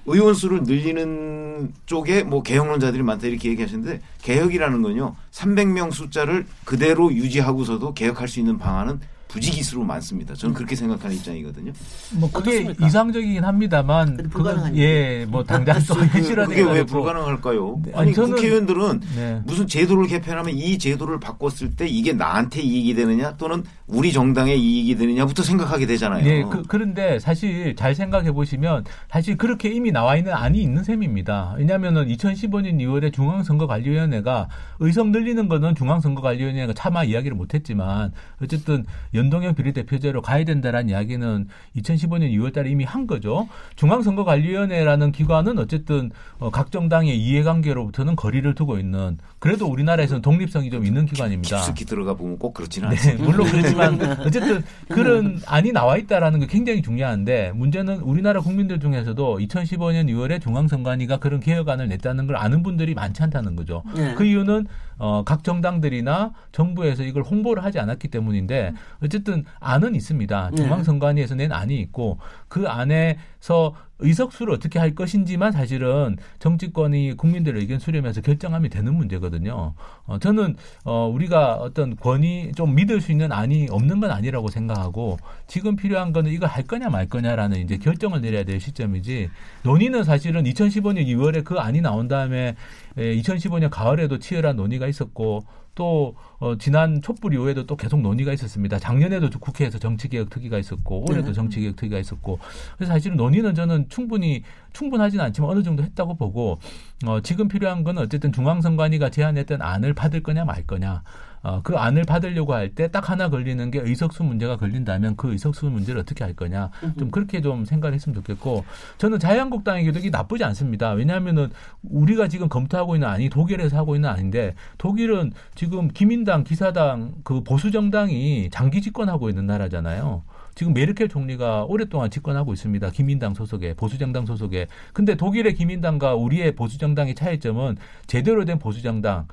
[0.07, 7.93] 의원 수를 늘리는 쪽에 뭐 개혁론자들이 많다 이렇게 얘기하시는데 개혁이라는 건요 300명 숫자를 그대로 유지하고서도
[7.93, 9.01] 개혁할 수 있는 방안은
[9.35, 10.33] 부지기수로 많습니다.
[10.33, 11.73] 저는 그렇게 생각하는 입장이거든요.
[12.13, 12.87] 뭐 그게 어떻습니까?
[12.87, 17.81] 이상적이긴 합니다만 불가능한 예, 뭐 당장 또 현실화되고 그게 왜 불가능할까요?
[17.83, 19.41] 네, 아니 아니, 저는- 국회의원들은 네.
[19.45, 24.95] 무슨 제도를 개편하면 이 제도를 바꿨을 때 이게 나한테 이익이 되느냐 또는 우리 정당에 이익이
[24.95, 26.25] 되느냐부터 생각하게 되잖아요.
[26.25, 31.55] 예, 그, 그런데 사실 잘 생각해 보시면 사실 그렇게 이미 나와 있는 안이 있는 셈입니다.
[31.57, 34.47] 왜냐하면은 2015년 2월에 중앙선거관리위원회가
[34.79, 41.47] 의석 늘리는 거는 중앙선거관리위원회가 차마 이야기를 못했지만 어쨌든 연 동형 비례대표제로 가야 된다라는 이야기는
[41.77, 43.47] 2015년 2월달에 이미 한 거죠.
[43.75, 51.05] 중앙선거관리위원회라는 기관은 어쨌든 어, 각 정당의 이해관계로부터는 거리를 두고 있는 그래도 우리나라에서는 독립성이 좀 있는
[51.05, 51.57] 기관입니다.
[51.57, 53.23] 깊숙이 들어가 보면 꼭 그렇지는 네, 않습니다.
[53.23, 60.09] 물론 그렇지만 어쨌든 그런 안이 나와 있다라는 게 굉장히 중요한데 문제는 우리나라 국민들 중에서도 2015년
[60.09, 63.83] 6월에 중앙선관위가 그런 개혁안을 냈다는 걸 아는 분들이 많지 않다는 거죠.
[63.95, 64.13] 네.
[64.15, 64.67] 그 이유는
[64.97, 68.73] 어, 각 정당들이나 정부에서 이걸 홍보를 하지 않았기 때문인데
[69.03, 70.49] 어쨌든 안은 있습니다.
[70.51, 70.55] 네.
[70.55, 78.21] 중앙선관위에서 낸 안이 있고 그 안에서 의석수를 어떻게 할 것인지만 사실은 정치권이 국민들의 의견 수렴해서
[78.21, 79.73] 결정하면 되는 문제거든요.
[80.05, 85.17] 어, 저는 어, 우리가 어떤 권위 좀 믿을 수 있는 안이 없는 건 아니라고 생각하고
[85.47, 89.29] 지금 필요한 거는 이거 할 거냐 말 거냐라는 이제 결정을 내려야 될 시점이지
[89.63, 92.55] 논의는 사실은 2015년 2월에 그 안이 나온 다음에
[92.97, 98.79] 에, 2015년 가을에도 치열한 논의가 있었고 또 어, 지난 촛불 이후에도 또 계속 논의가 있었습니다.
[98.79, 101.33] 작년에도 국회에서 정치개혁 특위가 있었고 올해도 네.
[101.33, 102.39] 정치개혁 특위가 있었고
[102.77, 106.59] 그래서 사실은 논의는 저는 충분히 충분하지는 않지만 어느 정도 했다고 보고
[107.05, 111.03] 어, 지금 필요한 건 어쨌든 중앙선관위가 제안했던 안을 받을 거냐 말 거냐
[111.45, 115.67] 어, 그 안을 받으려고 할 때 딱 하나 걸리는 게 의석수 문제가 걸린다면 그 의석수
[115.69, 118.65] 문제를 어떻게 할 거냐 좀 그렇게 좀 생각을 했으면 좋겠고
[118.97, 120.91] 저는 자유한국당의 교독이 나쁘지 않습니다.
[120.91, 121.49] 왜냐하면은
[121.83, 127.71] 우리가 지금 검토하고 있는 안이 독일에서 하고 있는 안인데 독일은 지금 기민당, 기사당 그 보수
[127.71, 130.23] 정당이 장기 집권하고 있는 나라잖아요.
[130.55, 132.89] 지금 메르켈 총리가 오랫동안 집권하고 있습니다.
[132.91, 134.67] 기민당 소속의 보수정당 소속의.
[134.93, 137.75] 근데 독일의 기민당과 우리의 보수정당의 차이점은
[138.07, 139.27] 제대로 된 보수정당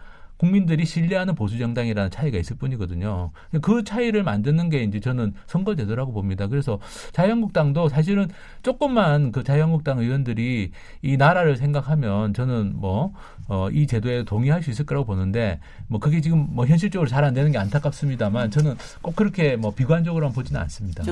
[0.46, 3.30] 국민들이 신뢰하는 보수 정당이라는 차이가 있을 뿐이거든요.
[3.62, 6.48] 그 차이를 만드는 게 이제 저는 선거 제도라고 봅니다.
[6.48, 6.80] 그래서
[7.12, 8.26] 자유한국당도 사실은
[8.64, 10.72] 조금만 그 자유한국당 의원들이
[11.02, 13.14] 이 나라를 생각하면 저는 뭐,
[13.46, 17.34] 어, 이 제도에 동의할 수 있을 거라고 보는데 뭐 그게 지금 뭐 현실적으로 잘 안
[17.34, 21.04] 되는 게 안타깝습니다만 저는 꼭 그렇게 뭐 비관적으로만 보지는 않습니다.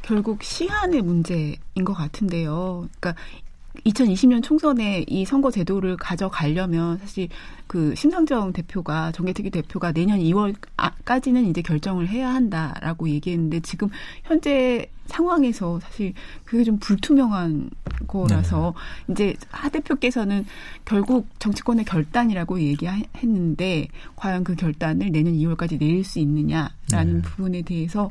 [0.00, 2.88] 결국 시한의 문제인 것 같은데요.
[2.98, 3.14] 그러니까
[3.84, 7.28] 2020년 총선에 이 선거 제도를 가져가려면 사실
[7.66, 13.88] 그 심상정 대표가 정계특위 대표가 내년 2월까지는 이제 결정을 해야 한다라고 얘기했는데 지금
[14.24, 16.14] 현재 상황에서 사실
[16.44, 17.70] 그게 좀 불투명한
[18.06, 18.74] 거라서
[19.08, 20.46] 이제 하 대표께서는
[20.84, 27.22] 결국 정치권의 결단이라고 얘기했는데 과연 그 결단을 내년 2월까지 내릴 수 있느냐라는 네.
[27.22, 28.10] 부분에 대해서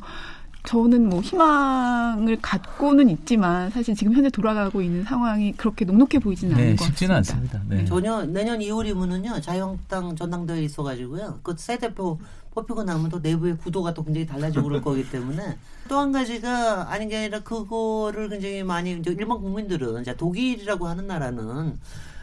[0.66, 6.70] 저는 뭐 희망을 갖고는 있지만 사실 지금 현재 돌아가고 있는 상황이 그렇게 녹록해 보이지는 않는
[6.72, 7.58] 네, 것 쉽지는 같습니다.
[7.58, 7.76] 않습니다.
[7.82, 7.86] 네.
[7.86, 12.20] 전혀 내년 2월이면은요 자유한국당 전당대회 있어가지고요 그새 대표
[12.54, 15.58] 뽑히고 나면 또 내부의 구도가 또 굉장히 달라지고 그럴 거기 때문에
[15.88, 21.08] 또 한 가지가 아닌 게 아니라 그거를 굉장히 많이 이제 일반 국민들은 이제 독일이라고 하는
[21.08, 21.80] 나라는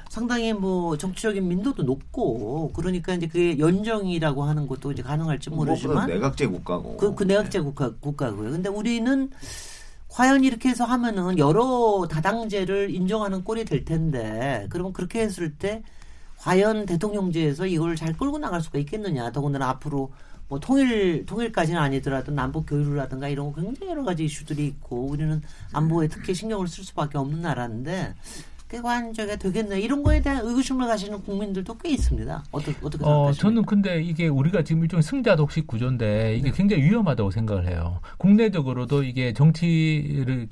[0.08, 6.06] 상당히 뭐 정치적인 민도도 높고 그러니까 이제 그게 연정이라고 하는 것도 이제 가능할지 무엇보다 모르지만
[6.08, 6.96] 내각제 국가고.
[6.96, 8.50] 그, 그 내각제 국가, 국가고요.
[8.50, 9.30] 근데 우리는
[10.08, 15.82] 과연 이렇게 해서 하면은 여러 다당제를 인정하는 꼴이 될 텐데, 그러면 그렇게 했을 때
[16.38, 19.32] 과연 대통령제에서 이걸 잘 끌고 나갈 수가 있겠느냐.
[19.32, 20.12] 더군다나 앞으로
[20.48, 25.42] 뭐 통일 통일까지는 아니더라도 남북 교류라든가 이런 거 굉장히 여러 가지 이슈들이 있고 우리는
[25.72, 28.14] 안보에 특히 신경을 쓸 수밖에 없는 나라인데
[28.68, 32.44] 객관적이 되겠네 이런 거에 대한 의구심을 가시는 국민들도 꽤 있습니다.
[32.50, 33.42] 어떻게 어떻게 어, 생각하십니까?
[33.42, 38.00] 저는 근데 이게 우리가 지금 일종의 승자 독식 구조인데 이게 굉장히 위험하다고 생각을 해요.
[38.18, 40.48] 국내적으로도 이게 정치를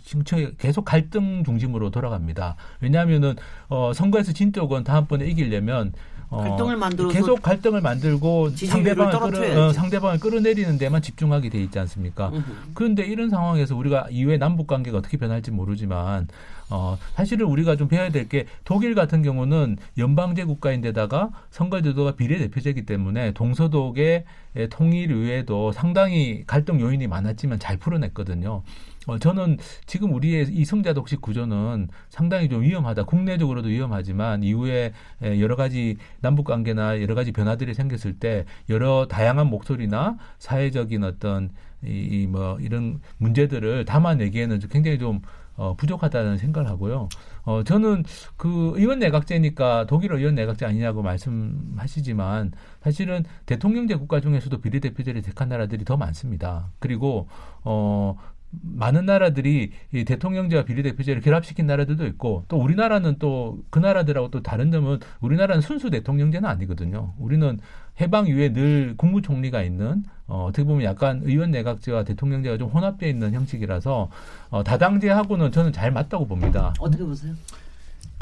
[0.59, 2.57] 계속 갈등 중심으로 돌아갑니다.
[2.81, 3.35] 왜냐하면은
[3.69, 5.93] 어, 선거에서 진 쪽은 다음번에 이기려면
[6.31, 9.67] 어, 갈등을 만들어서 계속 갈등을 만들고 상대방을 끌어.
[9.67, 12.31] 어, 상대방을 끌어내리는 데만 집중하게 돼 있지 않습니까?
[12.31, 12.43] 음흠.
[12.75, 16.29] 그런데 이런 상황에서 우리가 이후에 남북 관계가 어떻게 변할지 모르지만
[16.71, 23.33] 어, 사실은 우리가 좀 배워야 될 게 독일 같은 경우는 연방제 국가인데다가 선거제도가 비례대표제이기 때문에
[23.33, 24.25] 동서독의
[24.57, 28.63] 에, 통일 이후에도 상당히 갈등 요인이 많았지만 잘 풀어냈거든요.
[29.07, 33.05] 어, 저는 지금 우리의 이 승자 독식 구조는 상당히 좀 위험하다.
[33.05, 34.93] 국내적으로도 위험하지만 이후에
[35.23, 41.51] 에, 여러 가지 남북 관계나 여러 가지 변화들이 생겼을 때 여러 다양한 목소리나 사회적인 어떤
[41.85, 45.21] 이 뭐 이런 문제들을 담아내기에는 좀 굉장히 좀
[45.57, 47.09] 어, 부족하다는 생각을 하고요.
[47.45, 48.05] 어, 저는
[48.37, 52.53] 그 의원 내각제니까 독일 의원 내각제 아니냐고 말씀하시지만
[52.83, 56.71] 사실은 대통령제 국가 중에서도 비례대표제를 택한 나라들이 더 많습니다.
[56.79, 57.29] 그리고
[57.63, 58.17] 어,
[58.63, 64.71] 많은 나라들이 이 대통령제와 비례대표제를 결합시킨 나라들도 있고 또 우리나라는 또 그 나라들하고 또 다른
[64.71, 67.15] 점은 우리나라는 순수 대통령제는 아니거든요.
[67.19, 67.59] 우리는
[68.01, 73.33] 해방 이후에 늘 국무총리가 있는 어, 어떻게 보면 약간 의원 내각제와 대통령제가 좀 혼합되어 있는
[73.35, 74.09] 형식이라서
[74.51, 76.73] 어, 다당제하고는 저는 잘 맞다고 봅니다.
[76.79, 77.33] 어떻게 보세요?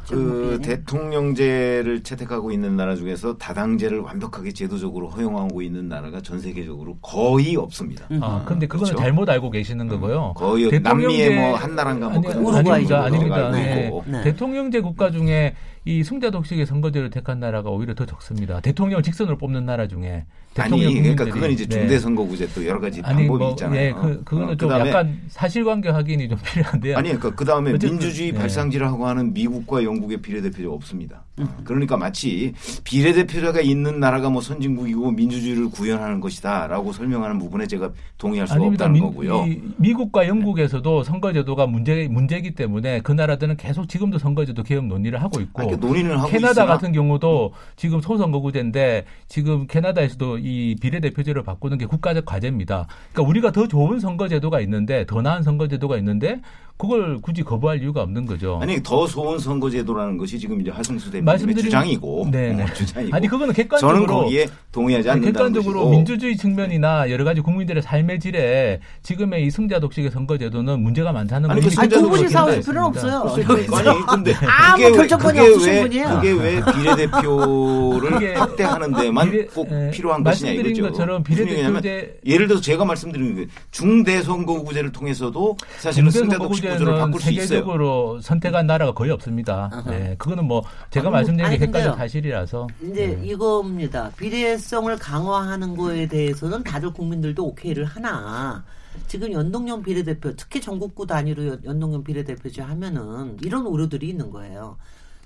[0.09, 7.55] 그 대통령제를 채택하고 있는 나라 중에서 다당제를 완벽하게 제도적으로 허용하고 있는 나라가 전 세계적으로 거의
[7.55, 8.07] 없습니다.
[8.21, 9.01] 아, 근데 그거는 그렇죠?
[9.01, 10.33] 잘못 알고 계시는 거고요.
[10.35, 12.97] 거의 남미의 뭐 한 나라인가 뭐 우루과이죠.
[12.97, 13.51] 아닙니다.
[13.53, 13.91] 네.
[14.07, 14.23] 네.
[14.25, 15.55] 대통령제 국가 중에
[15.85, 18.61] 이 승자 독식의 선거제를 택한 나라가 오히려 더 적습니다.
[18.61, 20.25] 대통령을 직선으로 뽑는 나라 중에
[20.55, 21.33] 대통령 아니 그러니까 국민들이.
[21.33, 21.77] 그건 이제 네.
[21.81, 23.81] 중대선거구제 또 여러 가지 방법이 뭐 있잖아요.
[23.81, 26.97] 예, 그 그거는 어, 좀 약간 사실관계 확인이 좀 필요한데요.
[26.99, 28.39] 아니 그러니까 그 다음에 민주주의 네.
[28.39, 31.25] 발상지라고 하는 미국과 영국의 비례대표제가 없습니다.
[31.39, 31.49] 음.
[31.65, 32.53] 그러니까 마치
[32.85, 38.85] 비례대표제가 있는 나라가 뭐 선진국이고 민주주의를 구현하는 것이다라고 설명하는 부분에 제가 동의할 수가 아닙니다.
[38.85, 39.47] 없다는 미, 거고요.
[39.47, 45.41] 이 미국과 영국에서도 선거제도가 문제 문제이기 때문에 그 나라들은 계속 지금도 선거제도 개혁 논의를 하고
[45.41, 51.43] 있고 아니, 그러니까 논의는 하고 캐나다 있으나 같은 경우도 지금 소선거구제인데 지금 캐나다에서도 이 비례대표제를
[51.43, 52.87] 바꾸는 게 국가적 과제입니다.
[53.13, 56.41] 그러니까 우리가 더 좋은 선거제도가 있는데 더 나은 선거제도가 있는데
[56.77, 58.59] 그걸 굳이 거부할 이유가 없는 거죠.
[58.61, 62.63] 아니 더 좋은 선거제도라는 것이 지금 이제 하승수 대표님의 말씀드린- 주장이고 네네.
[62.65, 67.23] 어, 주장이고 아니 그거는 저는 객관적으로 거기에 동의하지 아니, 않는다는 객관적으로 것이고 민주주의 측면이나 여러
[67.25, 72.11] 가지 국민들의 삶의 질에 지금의 이 승자 독식의 선거제도는 문제가 많다는 그 이미 아니 구분이
[72.11, 72.61] 그렇게 싸울.
[72.61, 73.37] 필요는 없어요.
[73.73, 76.09] 아니 근데 아무 그게 왜, 결정권이 그게 없으신 왜 분이에요.
[76.21, 80.83] 그게 왜 비례대표를 확대하는 데만 비례- 꼭 에, 필요한 것이냐 이거죠.
[80.83, 87.31] 것처럼 비례대표제 예를 들어서 제가 말씀드린 게 중대선거구제를 통해서도 사실은 승자 독식 구조를 바꿀 수
[87.31, 87.47] 있어요.
[87.47, 89.69] 세계적으로 선택한 나라가 거의 없습니다.
[89.73, 89.91] 아하.
[89.91, 91.97] 네, 그거는 뭐 제가 아니, 말씀드린 게 객관적.
[91.97, 92.67] 사실이라서.
[92.83, 93.27] 이제 네.
[93.27, 94.11] 이겁니다.
[94.17, 98.65] 비례성을 강화하는 거에 대해서는 다들 국민들도 오케이를 하나.
[99.09, 104.77] 지금 연동형 비례대표, 특히 전국구 단위로 연- 연동형 비례대표제 하면은 이런 우려들이 있는 거예요.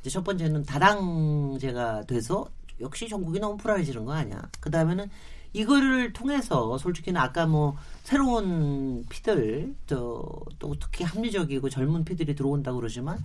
[0.00, 2.46] 이제 첫 번째는 다당제가 돼서
[2.80, 4.40] 역시 전국이 너무 불안해지는 거 아니야.
[4.60, 5.08] 그 다음에는
[5.56, 13.18] 이거를 통해서 솔직히는 아까 뭐 새로운 피들 저또 특히 합리적이고 젊은 피들이 들어온다고 그러지만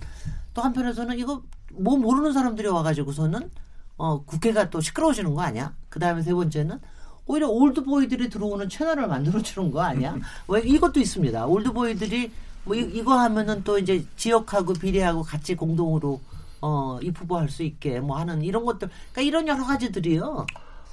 [0.53, 1.41] 또 한편에서는 이거
[1.73, 3.51] 뭐 모르는 사람들이 와가지고서는
[3.97, 5.73] 어 국회가 또 시끄러워지는 거 아니야?
[5.89, 6.79] 그 다음에 세 번째는
[7.27, 10.17] 오히려 올드보이들이 들어오는 채널을 만들어주는 거 아니야?
[10.47, 11.45] 왜 이것도 있습니다.
[11.45, 12.31] 올드보이들이
[12.63, 16.21] 뭐 이, 이거 하면은 또 이제 지역하고 비례하고 같이 공동으로
[16.61, 20.45] 어 입후보할 수 있게 뭐 하는 이런 것들, 그러니까 이런 여러 가지들이요.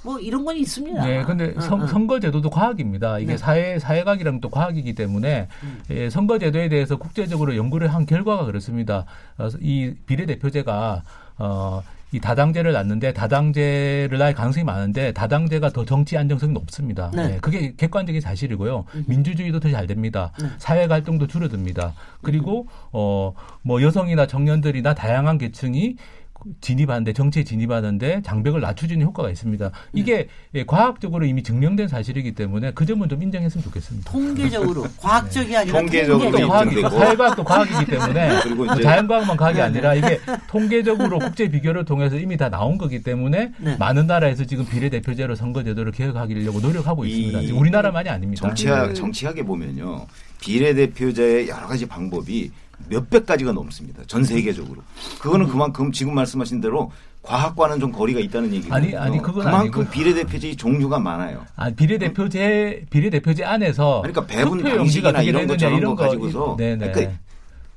[0.03, 1.05] 뭐 이런 건 있습니다.
[1.05, 1.87] 네, 근데 응, 선, 응.
[1.87, 3.19] 선거제도도 과학입니다.
[3.19, 3.37] 이게 네.
[3.37, 5.47] 사회 사회학이랑 또 과학이기 때문에
[5.89, 9.05] 예, 선거제도에 대해서 국제적으로 연구를 한 결과가 그렇습니다.
[9.37, 11.03] 어, 이 비례대표제가
[11.39, 17.11] 어, 이 다당제를 낳는데 다당제를 낳을 가능성이 많은데 다당제가 더 정치 안정성이 높습니다.
[17.13, 17.27] 네.
[17.27, 18.85] 네, 그게 객관적인 사실이고요.
[19.05, 20.31] 민주주의도 더 잘 됩니다.
[20.41, 20.47] 네.
[20.57, 21.93] 사회 갈등도 줄어듭니다.
[22.23, 25.97] 그리고 어, 뭐 여성이나 청년들이나 다양한 계층이
[26.61, 29.71] 진입하는데 정치에 진입하는데 장벽을 낮춰주는 효과가 있습니다.
[29.93, 34.11] 이게 예, 과학적으로 이미 증명된 사실이기 때문에 그 점은 좀 인정했으면 좋겠습니다.
[34.11, 36.47] 통계적으로 과학적이 아니라 통계적으로.
[36.47, 36.89] 과학이니까.
[36.89, 42.37] 사회과학도 과학이기 때문에 그리고 뭐 이제- 자연과학만 과학이 아니라 이게 통계적으로 국제 비교를 통해서 이미
[42.37, 43.75] 다 나온 거기 때문에 네.
[43.77, 47.55] 많은 나라에서 지금 비례대표제로 선거제도를 개혁하려고 노력하고 이 있습니다.
[47.59, 48.41] 우리나라만이 아닙니다.
[48.41, 50.07] 정치학, 정치학에 보면요.
[50.39, 52.51] 비례대표제의 여러 가지 방법이
[52.87, 54.03] 몇백 가지가 넘습니다.
[54.07, 54.81] 전 세계적으로.
[55.19, 58.75] 그거는 그만큼 지금 말씀하신 대로 과학과는 좀 거리가 있다는 얘기거든요.
[58.75, 59.91] 아니, 아니, 그건 그만큼 아니고.
[59.91, 61.45] 비례대표제 종류가 많아요.
[61.55, 66.91] 아, 비례대표제 비례대표제 안에서 그러니까 배분 방식이나 이런 거 저런 거 가지고서 네네.
[66.91, 67.19] 그러니까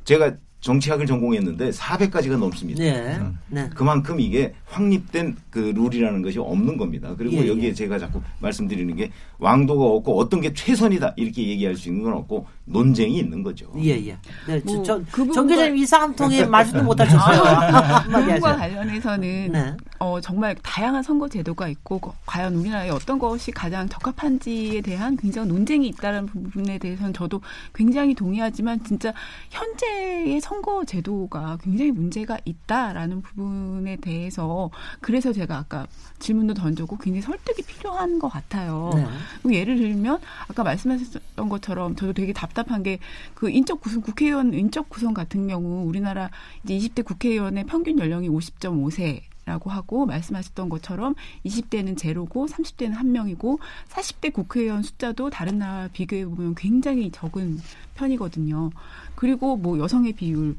[0.05, 0.33] 제가
[0.63, 2.83] 정치학을 전공했는데 400가지가 넘습니다.
[2.83, 3.17] 네.
[3.17, 3.37] 음.
[3.49, 3.69] 네.
[3.75, 7.15] 그만큼 이게 확립된 그 룰이라는 것이 없는 겁니다.
[7.19, 7.75] 그리고 예, 여기에 예.
[7.75, 12.47] 제가 자꾸 말씀드리는 게 왕도가 없고 어떤 게 최선이다 이렇게 얘기할 수 있는 건 없고
[12.65, 13.67] 논쟁이 있는 거죠.
[13.79, 14.17] 예, 예.
[14.47, 17.43] 네, 뭐, 저, 그정 부분과- 기자님 이 싸움통에 말씀도 못 하셨어요.
[17.43, 18.57] 한마디 부분과 하세요.
[18.77, 19.77] 관련해서는 네.
[19.99, 25.49] 어, 정말 다양한 선거 제도가 있고 거- 과연 우리나라에 어떤 것이 가장 적합한지에 대한 굉장히
[25.49, 27.41] 논쟁이 있다는 부분에 대해서는 저도
[27.75, 29.13] 굉장히 동의하지만 진짜
[29.51, 35.87] 현재의 선거 제도가 굉장히 문제가 있다라는 부분에 대해서 그래서 제가 아까
[36.19, 38.91] 질문도 던졌고 굉장히 설득이 필요한 것 같아요.
[38.95, 39.07] 네.
[39.43, 42.99] 뭐 예를 들면 아까 말씀하셨던 것처럼 저도 되게 답답한 게
[43.35, 46.31] 그 인적 구성 국회의원 인적 구성 같은 경우 우리나라
[46.65, 49.23] 이제 20대 국회의원의 평균 연령이 50.5세.
[49.53, 56.25] 라고 하고 말씀하셨던 것처럼 20대는 제로고 30대는 한 명이고 40대 국회의원 숫자도 다른 나라 비교해
[56.25, 57.61] 보면 굉장히 적은
[57.95, 58.71] 편이거든요.
[59.15, 60.57] 그리고 뭐 여성의 비율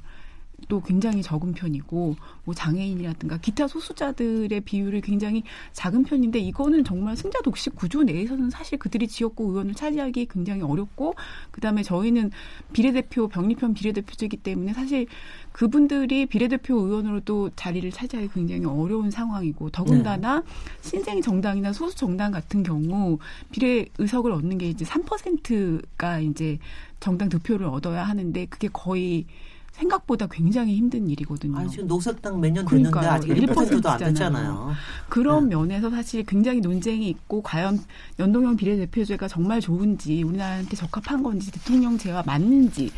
[0.67, 5.43] 도 굉장히 적은 편이고 뭐 장애인이라든가 기타 소수자들의 비율이 굉장히
[5.73, 11.15] 작은 편인데 이거는 정말 승자 독식 구조 내에서는 사실 그들이 지역구 의원을 차지하기 굉장히 어렵고
[11.51, 12.31] 그다음에 저희는
[12.71, 15.07] 비례대표 병립형 비례대표제이기 때문에 사실
[15.51, 20.43] 그분들이 비례대표 의원으로도 자리를 차지하기 굉장히 어려운 상황이고 더군다나
[20.81, 23.19] 신생 정당이나 소수 정당 같은 경우
[23.51, 26.59] 비례 의석을 얻는 게 이제 3%가 이제
[26.99, 29.25] 정당 득표를 얻어야 하는데 그게 거의
[29.73, 31.57] 생각보다 굉장히 힘든 일이거든요.
[31.57, 32.99] 아, 지금 녹색당 몇 년 됐는데.
[32.99, 34.71] 아직 1%도 안1% 됐잖아요.
[35.09, 37.79] 그런 면에서 사실 굉장히 논쟁이 있고 과연
[38.19, 42.89] 연동형 비례대표제가 정말 좋은지 우리나라한테 적합한 건지 대통령제가 맞는지에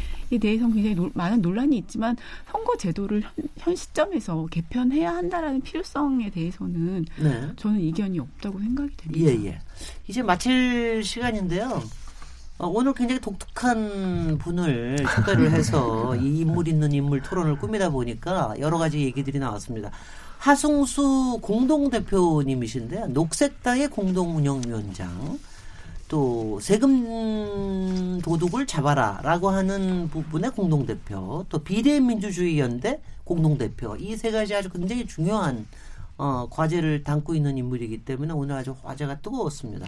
[0.41, 2.17] 대해서는 굉장히 놀- 많은 논란이 있지만
[2.51, 7.47] 선거 제도를 현, 현 시점에서 개편해야 한다라는 필요성에 대해서는 네.
[7.55, 9.31] 저는 이견이 없다고 생각이 됩니다.
[9.31, 9.59] 예, 예.
[10.07, 11.81] 이제 마칠 시간인데요.
[12.57, 18.77] 어, 오늘 굉장히 독특한 분을 초대를 해서 이 인물 있는 인물 토론을 꾸미다 보니까 여러
[18.77, 19.91] 가지 얘기들이 나왔습니다.
[20.37, 23.07] 하승수 공동대표님이신데요.
[23.07, 25.39] 녹색당의 공동운영위원장.
[26.07, 35.07] 또 세금 도둑을 잡아라라고 하는 부분의 공동대표, 또 비례민주주의연대 공동대표 이 세 가지 아주 굉장히
[35.07, 35.65] 중요한
[36.17, 39.87] 어, 과제를 담고 있는 인물이기 때문에 오늘 아주 화제가 뜨거웠습니다.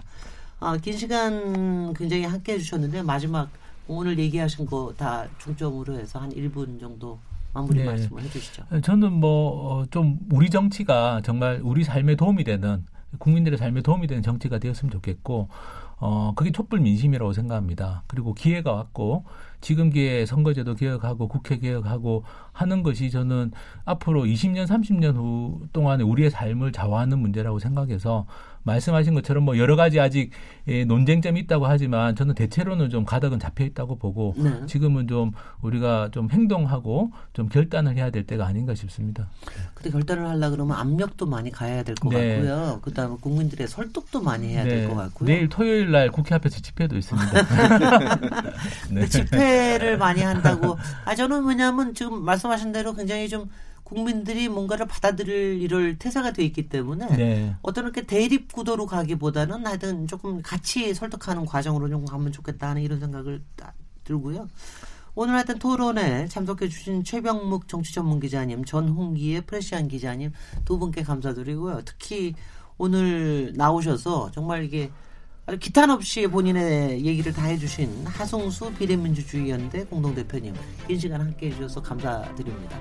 [0.60, 3.50] 아, 긴 시간 굉장히 함께 해주셨는데 마지막
[3.88, 7.20] 오늘 얘기하신 거 다 중점으로 해서 한 1분 정도
[7.54, 7.86] 마무리 네.
[7.86, 8.64] 말씀을 해주시죠.
[8.84, 12.86] 저는 뭐 좀 우리 정치가 정말 우리 삶에 도움이 되는
[13.20, 15.48] 국민들의 삶에 도움이 되는 정치가 되었으면 좋겠고
[16.00, 18.04] 어 그게 촛불 민심이라고 생각합니다.
[18.08, 19.24] 그리고 기회가 왔고
[19.62, 23.52] 지금 기회에 선거제도 개혁하고 국회 개혁하고 하는 것이 저는
[23.86, 28.26] 앞으로 20년, 30년 후 동안에 우리의 삶을 좌우하는 문제라고 생각해서
[28.68, 30.32] 말씀하신 것처럼 뭐 여러 가지 아직
[30.68, 34.66] 예, 논쟁점이 있다고 하지만 저는 대체로는 좀 가닥은 잡혀 있다고 보고 네.
[34.68, 35.32] 지금은 좀
[35.62, 39.30] 우리가 좀 행동하고 좀 결단을 해야 될 때가 아닌가 싶습니다.
[39.74, 42.42] 근데 결단을 하려 그러면 압력도 많이 가야 될것 네.
[42.42, 42.80] 같고요.
[42.82, 45.28] 그다음에 국민들의 설득도 많이 해야 될것 같고요.
[45.28, 47.32] 내일 토요일 날 국회 앞에서 집회도 있습니다.
[48.92, 49.06] 네.
[49.06, 50.78] 근데 집회를 많이 한다고.
[51.06, 53.50] 아 저는 왜냐하면 지금 말씀하신 대로 굉장히 좀
[53.84, 57.56] 국민들이 뭔가를 받아들일 이럴 태세가 돼 있기 때문에 네.
[57.62, 63.00] 어떤 이렇게 대립 구도로 가기보다는 하여튼 조금 같이 설득하는 과정으로 좀 가면 좋겠다 하는 이런
[63.00, 64.48] 생각을 딱 들고요.
[65.16, 70.32] 오늘 하여튼 토론에 참석해 주신 최병묵 정치 전문 기자님, 전홍기의 프레시안 기자님
[70.66, 71.82] 두 분께 감사드리고요.
[71.86, 72.36] 특히
[72.78, 74.92] 오늘 나오셔서 정말 이게
[75.48, 80.54] 아주 기탄 없이 본인의 얘기를 다 해주신 하승수 비례민주주의연대 공동대표님
[80.88, 82.78] 긴 시간 함께 해 주셔서 감사드립니다.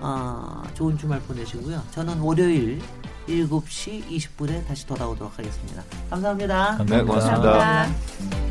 [0.00, 1.82] 아, 좋은 주말 보내시고요.
[1.92, 2.78] 저는 월요일
[3.26, 5.82] 7시 20분에 다시 돌아오도록 하겠습니다.
[6.10, 6.76] 감사합니다.
[6.76, 6.96] 감사합니다.
[6.96, 7.52] 네, 고맙습니다.
[7.52, 8.49] 감사합니다.